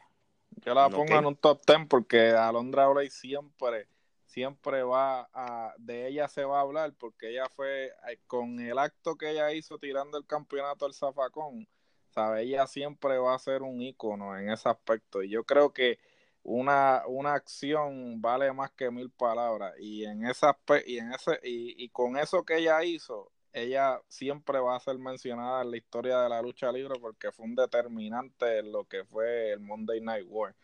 [0.64, 3.88] Yo la pongo en un top 10 porque Alondra Blaze siempre
[4.28, 8.78] siempre va a, de ella se va a hablar porque ella fue, eh, con el
[8.78, 11.66] acto que ella hizo tirando el campeonato al zafacón,
[12.10, 15.22] sabe, ella siempre va a ser un ícono en ese aspecto.
[15.22, 15.98] Y yo creo que
[16.42, 19.74] una, una acción vale más que mil palabras.
[19.78, 24.58] Y en esa y en ese, y, y con eso que ella hizo, ella siempre
[24.60, 28.58] va a ser mencionada en la historia de la lucha libre porque fue un determinante
[28.58, 30.54] en lo que fue el Monday Night War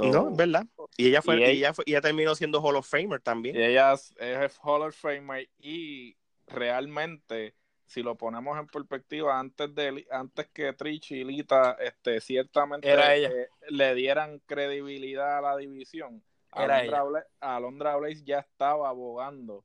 [0.00, 0.66] no, es verdad.
[0.96, 3.56] Y ella fue, y ella, fue, ella terminó siendo Hall of Famer también.
[3.56, 7.54] Y ella es, Hall of Famer y realmente,
[7.86, 13.48] si lo ponemos en perspectiva, antes de antes que Trish y Lita, este, ciertamente eh,
[13.68, 19.64] le dieran credibilidad a la división, Alondra Blaze, Alondra Blaze ya estaba abogando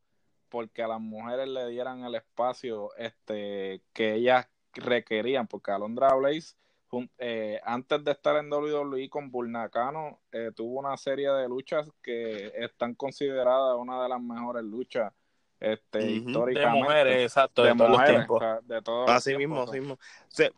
[0.51, 6.55] porque a las mujeres le dieran el espacio este que ellas requerían, porque Alondra Blaze
[7.17, 12.51] eh, antes de estar en WWE con Burnacano, eh, tuvo una serie de luchas que
[12.55, 15.13] están consideradas una de las mejores luchas
[15.59, 16.59] este, históricamente.
[16.59, 18.43] De mujeres, exacto, de, todos los tiempos.
[18.63, 19.97] de todos Así mismo, así mismo.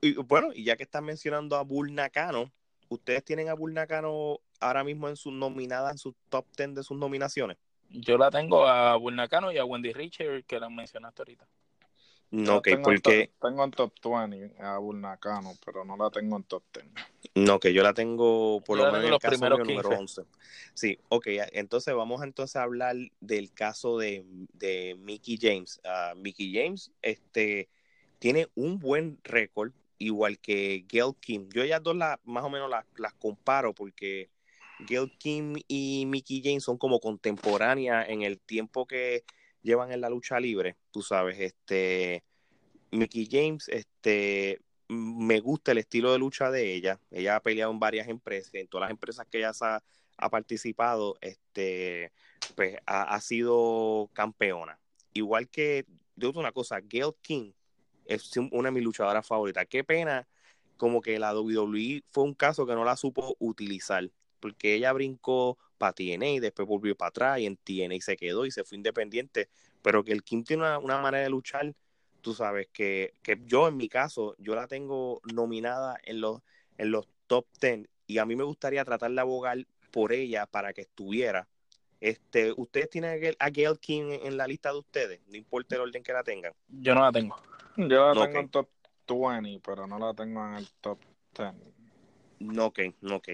[0.02, 2.52] y, bueno, y ya que están mencionando a Burnacano,
[2.90, 6.98] ¿ustedes tienen a Burnacano ahora mismo en sus nominadas, en su top 10 de sus
[6.98, 7.58] nominaciones?
[7.94, 11.48] Yo la tengo a Burnacano y a Wendy Richard, que la mencionaste ahorita.
[12.32, 13.30] No, ok, porque...
[13.40, 16.88] tengo en top 20 a Burnacano, pero no la tengo en top 10.
[17.36, 20.24] No, que yo la tengo por lo menos en el caso número 11.
[20.74, 25.80] Sí, ok, entonces vamos entonces a hablar del caso de, de Mickey James.
[25.86, 27.70] Uh, Mickey James este,
[28.18, 31.48] tiene un buen récord, igual que Gail Kim.
[31.50, 34.32] Yo ya dos la, más o menos las, las comparo porque
[34.80, 39.24] Gail Kim y Mickey James son como contemporáneas en el tiempo que
[39.62, 42.24] llevan en la lucha libre, tú sabes, este,
[42.92, 44.60] Mickey James, este,
[44.90, 48.68] me gusta el estilo de lucha de ella, ella ha peleado en varias empresas, en
[48.68, 49.52] todas las empresas que ella
[50.18, 52.12] ha, participado, este,
[52.56, 54.80] pues ha, sido campeona.
[55.14, 57.52] Igual que, de otra cosa, Gail King
[58.06, 59.66] es una de mis luchadoras favoritas.
[59.70, 60.28] Qué pena,
[60.78, 64.10] como que la WWE fue un caso que no la supo utilizar
[64.44, 68.46] porque ella brincó para TNA y después volvió para atrás y en TNA se quedó
[68.46, 69.48] y se fue independiente,
[69.82, 71.74] pero que el Kim tiene una, manera de luchar,
[72.20, 76.42] tú sabes, que, que, yo en mi caso, yo la tengo nominada en los,
[76.78, 80.74] en los top 10 y a mí me gustaría tratar de abogar por ella para
[80.74, 81.48] que estuviera.
[82.02, 85.22] Este, ¿Ustedes tienen a Gail King en la lista de ustedes?
[85.28, 86.52] No importa el orden que la tengan.
[86.68, 87.38] Yo no la tengo.
[87.78, 88.68] Yo la tengo en top
[89.08, 91.00] 20, pero no la tengo en el top
[91.34, 91.73] 10.
[92.44, 92.80] No, ok,
[93.12, 93.30] ok.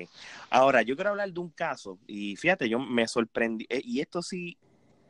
[0.49, 4.21] Ahora, yo quiero hablar de un caso, y fíjate, yo me sorprendí, eh, y esto
[4.21, 4.57] sí,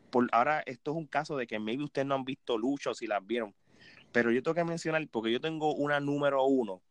[0.10, 3.08] por ahora, esto es un caso de que maybe ustedes no han visto luchas si
[3.08, 3.54] las vieron,
[4.12, 6.82] pero yo tengo que mencionar, porque yo tengo una número uno,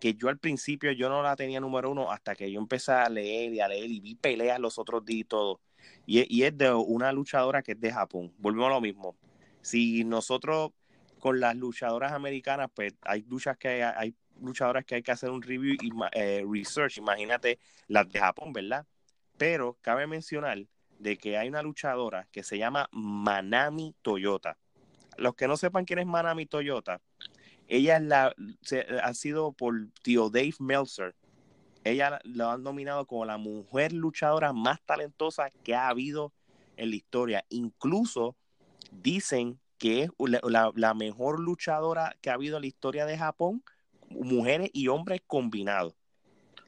[0.00, 3.08] que yo al principio yo no la tenía número uno hasta que yo empecé a
[3.08, 5.60] leer y a leer y vi peleas los otros días y todo.
[6.06, 8.32] Y, es de una luchadora que es de Japón.
[8.38, 9.16] Volvemos a lo mismo.
[9.62, 10.72] Si nosotros
[11.18, 15.42] con las luchadoras americanas, pues hay luchas que hay luchadoras que hay que hacer un
[15.42, 18.86] review y eh, research, imagínate las de Japón, ¿verdad?
[19.36, 20.58] Pero cabe mencionar
[20.98, 24.56] de que hay una luchadora que se llama Manami Toyota.
[25.16, 27.00] Los que no sepan quién es Manami Toyota,
[27.68, 28.34] ella la,
[29.02, 31.14] ha sido por tío Dave Meltzer.
[31.84, 36.32] Ella la han nominado como la mujer luchadora más talentosa que ha habido
[36.76, 37.44] en la historia.
[37.50, 38.36] Incluso
[38.90, 43.62] dicen que es la mejor luchadora que ha habido en la historia de Japón
[44.08, 45.94] mujeres y hombres combinados.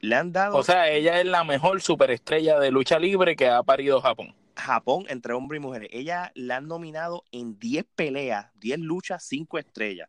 [0.00, 0.56] Le han dado.
[0.56, 4.34] O sea, ella es la mejor superestrella de lucha libre que ha parido Japón.
[4.56, 5.88] Japón entre hombres y mujeres.
[5.92, 10.08] Ella la han nominado en 10 peleas, 10 luchas, 5 estrellas.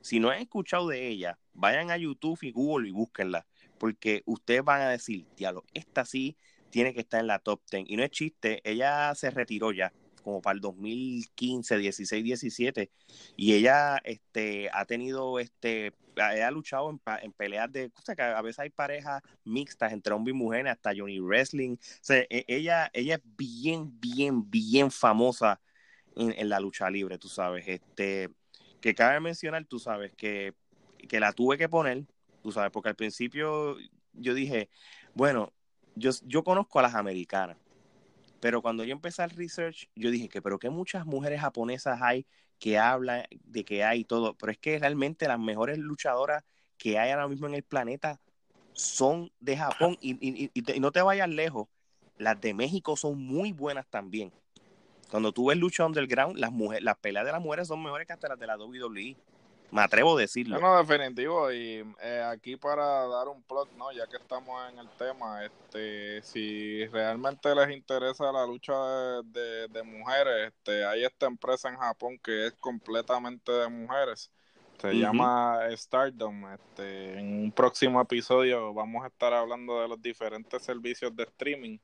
[0.00, 3.46] Si no han escuchado de ella, vayan a YouTube y Google y búsquenla,
[3.78, 6.36] porque ustedes van a decir, diablo, esta sí
[6.70, 7.84] tiene que estar en la top 10.
[7.88, 9.92] Y no es chiste, ella se retiró ya
[10.28, 12.90] como para el 2015, 16, 17,
[13.36, 18.58] y ella este, ha tenido, este, ha luchado en, peleas de, o sea, a veces
[18.58, 23.22] hay parejas mixtas entre hombre y mujer, hasta Johnny Wrestling, o e, ella, ella es
[23.38, 25.60] bien, bien, bien famosa
[26.14, 28.28] en, la lucha libre, tú sabes, este,
[28.82, 30.52] que cabe mencionar, tú sabes, que,
[31.08, 32.04] que la tuve que poner,
[32.42, 33.78] tú sabes, porque al principio
[34.12, 34.68] yo dije,
[35.14, 35.54] bueno,
[35.94, 37.56] yo, yo conozco a las americanas,
[38.40, 42.26] pero cuando yo empecé el research, yo dije que, pero qué muchas mujeres japonesas hay
[42.58, 46.44] que hablan de que hay todo, pero es que realmente las mejores luchadoras
[46.76, 48.20] que hay ahora mismo en el planeta
[48.72, 51.68] son de Japón y, no te vayas lejos,
[52.16, 54.32] las de México son muy buenas también.
[55.10, 58.12] Cuando tú ves lucha underground, las mujeres, las peleas de las mujeres son mejores que
[58.12, 59.16] hasta las de la WWE.
[59.70, 60.58] Me atrevo a decirlo.
[60.58, 61.52] No, definitivo.
[61.52, 63.92] Y eh, aquí para dar un plot, ¿no?
[63.92, 68.74] Ya que estamos en el tema, este, si realmente les interesa la lucha
[69.24, 74.30] de, mujeres, este, hay esta empresa en Japón que es completamente de mujeres.
[74.80, 76.52] Se llama Stardom.
[76.54, 81.78] Este, en un próximo episodio vamos a estar hablando de los diferentes servicios de streaming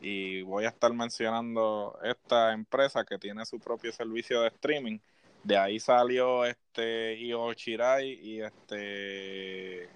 [0.00, 4.98] y voy a estar mencionando esta empresa que tiene su propio servicio de streaming
[5.42, 9.88] de ahí salió este Io Chirai y este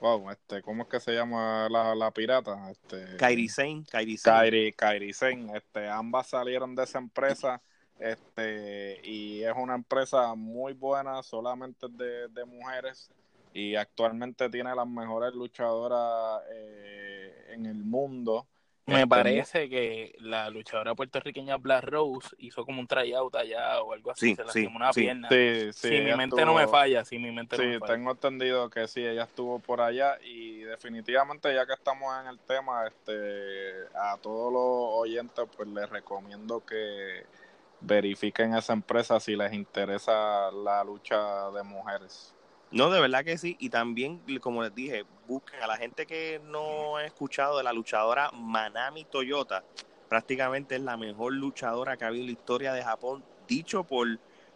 [0.00, 2.70] wow, este, ¿cómo es que se llama la, la pirata?
[2.70, 7.60] Este Kairi Sane, Kairi Kairi, Kairi este, ambas salieron de esa empresa
[7.98, 13.10] este y es una empresa muy buena solamente de, de mujeres
[13.54, 18.46] y actualmente tiene las mejores luchadoras eh, en el mundo
[18.86, 23.92] me este, parece que la luchadora puertorriqueña Black Rose hizo como un tryout allá o
[23.92, 25.28] algo así, se lastimó una pierna.
[25.28, 27.94] Sí, si mi mente no me falla, si mi mente sí, no me falla.
[27.94, 32.38] tengo entendido que sí, ella estuvo por allá y definitivamente ya que estamos en el
[32.38, 37.24] tema, este, a todos los oyentes pues les recomiendo que
[37.80, 42.35] verifiquen esa empresa si les interesa la lucha de mujeres.
[42.76, 43.56] No, de verdad que sí.
[43.58, 47.72] Y también, como les dije, busquen a la gente que no ha escuchado de la
[47.72, 49.64] luchadora Manami Toyota.
[50.10, 54.06] Prácticamente es la mejor luchadora que ha habido en la historia de Japón, dicho por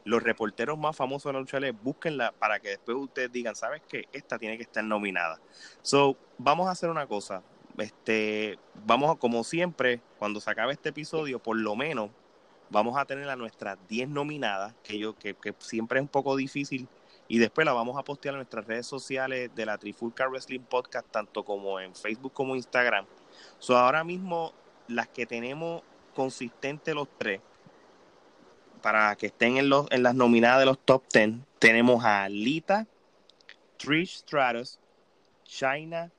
[0.05, 1.79] los reporteros más famosos de la lucha libre.
[1.83, 4.05] Búsquenla para que después ustedes digan, ¿sabes qué?
[4.13, 5.41] Esta tiene que estar nominada.
[5.81, 7.43] So, vamos a hacer una cosa.
[7.79, 12.11] Este, vamos a, como siempre, cuando se acabe este episodio, por lo menos
[12.69, 16.37] vamos a tener a nuestras 10 nominadas, que yo, que, que siempre es un poco
[16.37, 16.87] difícil
[17.31, 21.07] y después la vamos a postear en nuestras redes sociales de la Trifulca Wrestling Podcast,
[21.13, 23.07] tanto como en Facebook como Instagram.
[23.61, 24.53] So, ahora mismo,
[24.89, 27.41] las que tenemos consistentes los tres,
[28.83, 32.89] para que estén en, los, en las nominadas de los top 10, tenemos a Lita,
[33.77, 34.81] Trish Stratus,
[35.45, 36.11] China,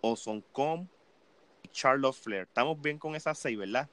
[0.00, 0.88] Ozone Com
[1.62, 2.44] y Charlotte Flair.
[2.44, 3.86] Estamos bien con esas seis, ¿verdad?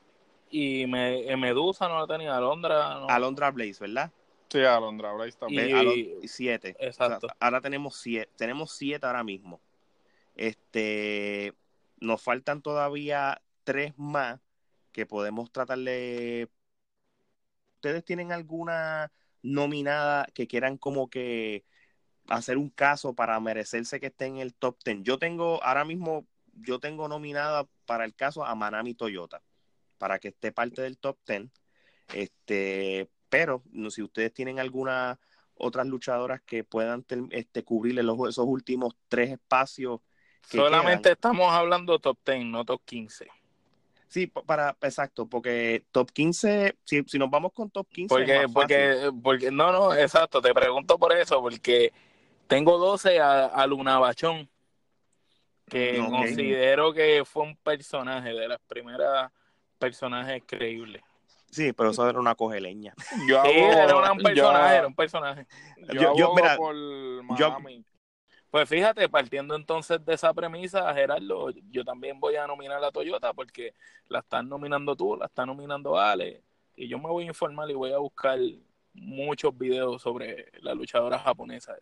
[0.49, 2.95] Y me, Medusa no la tenía, Alondra.
[2.95, 3.09] No.
[3.09, 4.09] Alondra Blaze, ¿verdad?
[4.49, 5.75] Sí, Alondra Blaze también.
[6.21, 6.75] Y, siete.
[6.79, 7.27] Exacto.
[7.39, 9.59] ahora tenemos siete, tenemos siete ahora mismo.
[10.35, 11.53] Este,
[11.99, 14.39] nos faltan todavía tres más
[14.91, 16.49] que podemos tratarle.
[17.75, 21.65] ¿Ustedes tienen alguna nominada que quieran como que
[22.27, 25.03] hacer un caso para merecerse que esté en el top ten?
[25.03, 29.41] Yo tengo, ahora mismo, yo tengo nominada para el caso a Manami Toyota,
[29.97, 31.51] para que esté parte del top ten.
[32.13, 35.19] Este, pero no, si ustedes tienen alguna
[35.57, 40.01] otras luchadoras que puedan este, cubrirle los, esos últimos tres espacios.
[40.49, 43.27] Solamente estamos hablando top 10, no top 15.
[44.07, 48.07] Sí, para, exacto, porque top 15, si, si nos vamos con top 15.
[48.07, 51.91] Porque, porque, porque, no, no, exacto, te pregunto por eso, porque
[52.47, 54.47] tengo 12 a, a Luna Bachón,
[55.67, 59.31] que considero que fue un personaje de las primeras
[59.79, 61.01] personajes creíbles.
[61.55, 62.93] Sí, pero eso era una cogeleña.
[63.29, 65.47] Yo sí, era un personaje, era un personaje.
[65.93, 66.75] Yo, mira, por
[68.51, 73.33] pues fíjate, partiendo entonces de esa premisa, Gerardo, yo también voy a nominar a Toyota
[73.33, 73.73] porque
[74.07, 76.41] la están nominando tú, la está nominando Ale,
[76.75, 78.39] y yo me voy a informar y voy a buscar
[78.93, 81.75] muchos videos sobre la luchadora japonesa.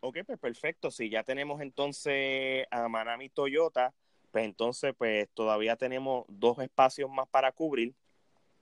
[0.00, 0.90] Ok, pues perfecto.
[0.90, 3.92] Si ya tenemos entonces a Manami Toyota,
[4.32, 7.94] pues entonces pues todavía tenemos dos espacios más para cubrir.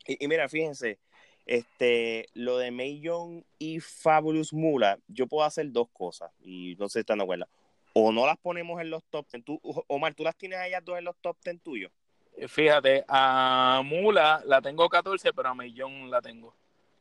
[0.07, 0.99] Y, mira, fíjense,
[1.47, 6.95] este, lo de Young y Fabulous Mula, yo puedo hacer dos cosas y no sé
[6.95, 7.47] si están de acuerdo.
[7.93, 9.45] O no las ponemos en los top 10.
[9.45, 11.93] Tú, Omar, ¿tú las tienes a ellas dos en los top 10 tuyos?
[12.37, 16.55] Eh, fíjate, a Mula la tengo 14, pero a Young la tengo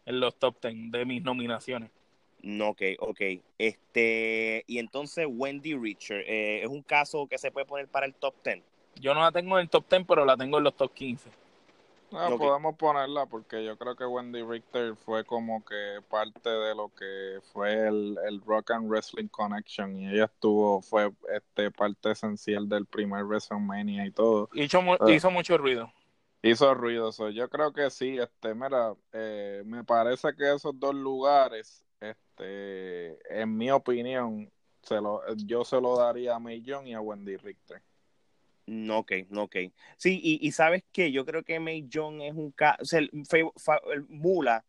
[0.06, 1.92] en los top 10 de mis nominaciones.
[2.42, 3.22] No, ok, ok.
[3.58, 8.14] Este, y entonces Wendy Richard, eh, ¿es un caso que se puede poner para el
[8.16, 8.64] top 10?
[8.96, 11.30] Yo no la tengo en el top 10, pero la tengo en los top 15.
[12.12, 16.90] No, podemos ponerla porque yo creo que Wendy Richter fue como que parte de lo
[16.90, 22.68] que fue el, el Rock and Wrestling Connection y ella estuvo, fue este parte esencial
[22.68, 24.50] del primer WrestleMania y todo.
[24.54, 25.14] Hizo, Eh.
[25.16, 25.92] hizo mucho ruido.
[26.42, 30.96] Hizo ruido, so, yo creo que sí, este, mira, eh, me parece que esos dos
[30.96, 34.50] lugares, este, en mi opinión,
[34.82, 37.82] se lo, yo se lo daría a May Young y a Wendy Richter.
[38.70, 39.56] No, ok, no, ok.
[39.98, 43.10] Sí, y, y sabes que yo creo que May John es un caso, sea, el,
[43.92, 44.64] el Mula,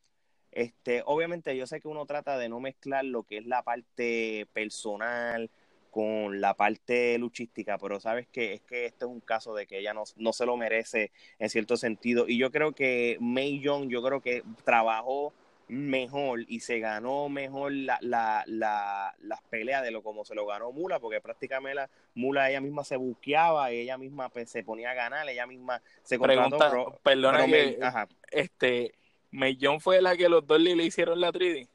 [0.53, 4.46] este, obviamente yo sé que uno trata de no mezclar lo que es la parte
[4.55, 5.51] personal
[5.90, 9.78] con la parte luchística, pero sabes que es que este es un caso de que
[9.80, 12.26] ella no, no se lo merece en cierto sentido.
[12.26, 15.34] Y yo creo que May Young, yo creo que trabajó
[15.70, 20.44] mejor y se ganó mejor la, la, la, las peleas de lo como se lo
[20.46, 24.90] ganó Mula, porque prácticamente la, Mula ella misma se buqueaba, ella misma pues, se ponía
[24.90, 26.18] a ganar, ella misma se.
[26.18, 28.08] Pregunta, pero- perdona pero que, May- ajá.
[28.30, 28.94] este,
[29.30, 31.68] Mellón fue la que los dos le hicieron la 3D.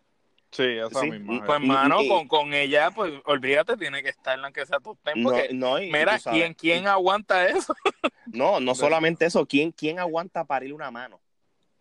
[0.52, 1.46] Sí, esa Sí, misma.
[1.46, 4.66] Pues, Y- mano, y- con, con ella, pues, olvídate, tiene que estar en la que
[4.66, 7.74] sea top 10, No, porque, no, y- y mira, ¿quién, ¿quién aguanta eso?
[8.28, 11.20] No, no solamente eso, ¿quién, quién aguanta parir una mano?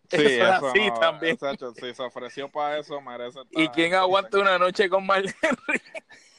[0.09, 1.33] Sí, Eso es eso así no, también.
[1.33, 5.33] exacto, si se ofreció para eso, merece ¿Y quién aguanta una noche con Marlene?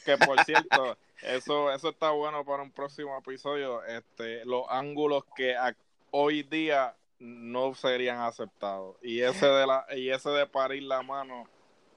[0.05, 3.83] Que por cierto, eso, eso está bueno para un próximo episodio.
[3.83, 5.75] Este, los ángulos que a-
[6.11, 8.95] hoy día no serían aceptados.
[9.01, 11.45] Y ese de la, y ese de parir la mano,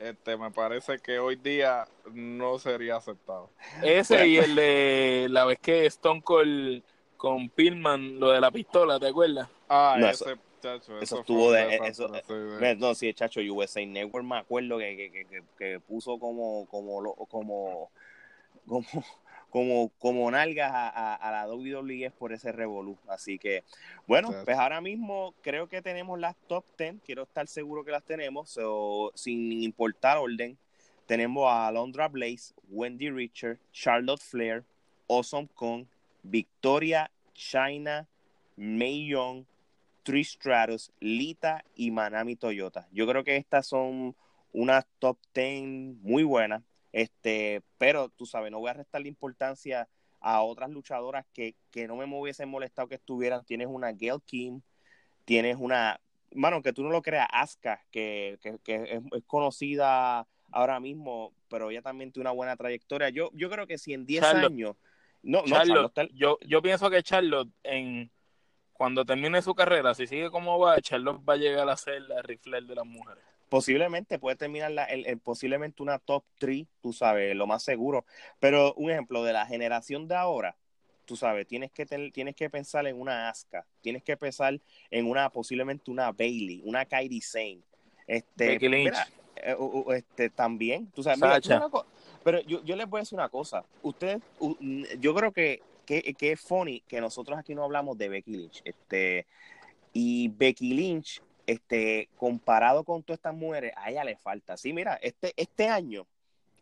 [0.01, 3.51] este, me parece que hoy día no sería aceptado.
[3.83, 6.83] Ese y el de la vez que Stone Cold
[7.16, 9.47] con Pillman, lo de la pistola, ¿te acuerdas?
[9.68, 12.09] Ah, No, ese, chacho, eso estuvo de- desastre, eso-
[12.79, 17.91] No, sí, chacho, USA Network me acuerdo que, que, que, que- puso como, como, como,
[18.67, 18.81] como,
[19.51, 22.97] como, como nalgas a, a, a la WWE por ese revolú.
[23.09, 23.65] Así que,
[24.07, 28.05] bueno, pues ahora mismo creo que tenemos las top 10, quiero estar seguro que las
[28.05, 30.57] tenemos, so, sin importar orden.
[31.07, 34.63] Tenemos a Alondra Blaze, Wendy Richard, Charlotte Flair,
[35.09, 35.85] Awesome Kong,
[36.23, 38.07] Victoria, China,
[38.57, 39.45] May Young,
[40.03, 42.89] Trish Stratus, Lita y Manami Toyota.
[42.93, 44.17] Yo creo que estas son
[44.53, 49.89] unas top 10 muy buenas, este, pero tú sabes, no voy a restarle importancia
[50.21, 53.45] a otras luchadoras que, que no me hubiesen molestado que estuvieran.
[53.45, 54.61] Tienes una Gail Kim,
[55.25, 56.01] tienes una,
[56.33, 61.33] bueno, que tú no lo creas, Asuka, que, que, que es, es conocida ahora mismo,
[61.49, 63.09] pero ella también tiene una buena trayectoria.
[63.09, 64.53] Yo, yo creo que si en 10 Charlotte.
[64.53, 64.77] años...
[65.23, 68.11] No, no, Charlotte, yo, yo pienso que Charlotte, en,
[68.81, 72.22] cuando termine su carrera, si sigue como va, Charlotte va a llegar a ser la
[72.22, 73.22] rifle de las mujeres.
[73.51, 78.07] posiblemente puede terminar la, el, el- posiblemente una top 3, tú sabes, lo más seguro.
[78.39, 80.57] Pero un ejemplo de la generación de ahora,
[81.05, 84.59] tú sabes, tienes que ten- tienes que pensar en una Asuka, tienes que pensar
[84.91, 87.61] en una posiblemente una Bailey, una Kairi Sane.
[88.07, 89.07] Este, mira,
[89.37, 89.57] eh,
[89.95, 91.68] este también, tú sabes, mira, una
[92.24, 94.22] pero yo, yo les voy a decir una cosa, ustedes
[95.01, 95.61] yo creo que,
[96.16, 99.26] que, es funny que nosotros aquí no hablamos de Becky Lynch, este
[99.93, 104.57] y Becky Lynch este, comparado con todas estas mujeres, a ella le falta.
[104.57, 106.07] Sí, mira, este, este año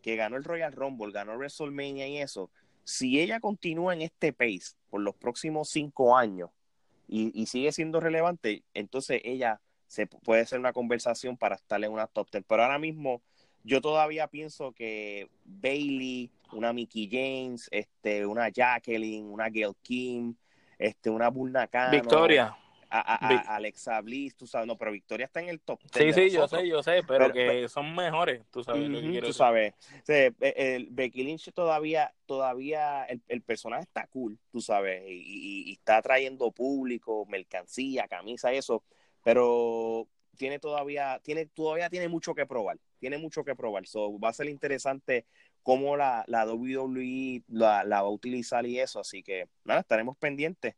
[0.00, 2.50] que ganó el Royal Rumble, ganó WrestleMania y eso,
[2.84, 6.48] si ella continúa en este pace por los próximos cinco años
[7.06, 11.92] y, y sigue siendo relevante, entonces ella se puede ser una conversación para estar en
[11.92, 12.44] una top 10.
[12.48, 13.20] Pero ahora mismo
[13.64, 20.34] yo todavía pienso que Bailey, una Mickey James, este, una Jacqueline, una Gail Kim,
[20.78, 22.56] este, una Bull Nakano, Victoria.
[22.90, 26.14] a, a- a- Alexa Bliss, tú sabes, no, pero Victoria está en el top 10
[26.16, 29.02] Sí, sí, yo sé, yo sé, pero, Pero- que son mejores, tú sabes lo que
[29.04, 29.38] Ujú, quiero tú decir.
[29.38, 34.60] sabes, O sea, el, el Becky Lynch todavía, todavía el, el personaje está cool, tú
[34.62, 38.82] sabes, y, y- y está trayendo público, mercancía, camisa, eso,
[39.22, 44.28] pero tiene todavía, tiene, todavía tiene mucho que probar, tiene mucho que probar, so, va
[44.30, 45.26] a ser interesante
[45.62, 50.16] cómo la, la WWE la, la va a utilizar y eso, así que nada, estaremos
[50.16, 50.74] pendientes.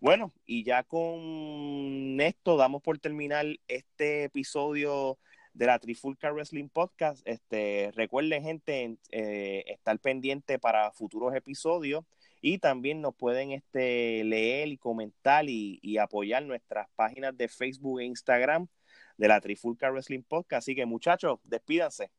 [0.00, 5.18] Bueno, y ya con esto damos por terminar este episodio
[5.54, 7.20] de la Trifulca Wrestling Podcast.
[7.26, 12.04] Este, recuerden, gente, eh, estar pendiente para futuros episodios
[12.40, 18.00] y también nos pueden este, leer y comentar y, y apoyar nuestras páginas de Facebook
[18.00, 18.68] e Instagram
[19.16, 20.64] de la Trifulca Wrestling Podcast.
[20.64, 22.12] Así que, muchachos, despídanse.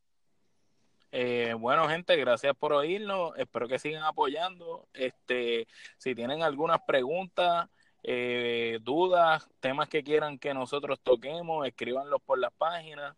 [1.11, 3.33] Eh, bueno, gente, gracias por oírnos.
[3.37, 4.87] Espero que sigan apoyando.
[4.93, 7.69] Este, si tienen algunas preguntas,
[8.03, 13.15] eh, dudas, temas que quieran que nosotros toquemos, escríbanlos por las páginas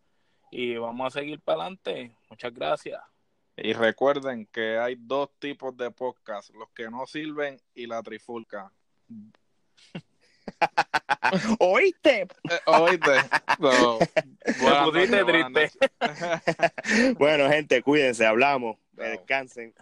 [0.50, 2.16] y vamos a seguir para adelante.
[2.28, 3.00] Muchas gracias.
[3.56, 8.72] Y recuerden que hay dos tipos de podcast, los que no sirven y la trifulca.
[11.58, 12.22] ¿Oíste?
[12.22, 13.10] Eh, Oíste.
[13.58, 13.98] No.
[14.60, 15.70] Buenas triste.
[17.18, 18.76] Bueno, gente, cuídense, hablamos.
[18.92, 19.74] Descansen.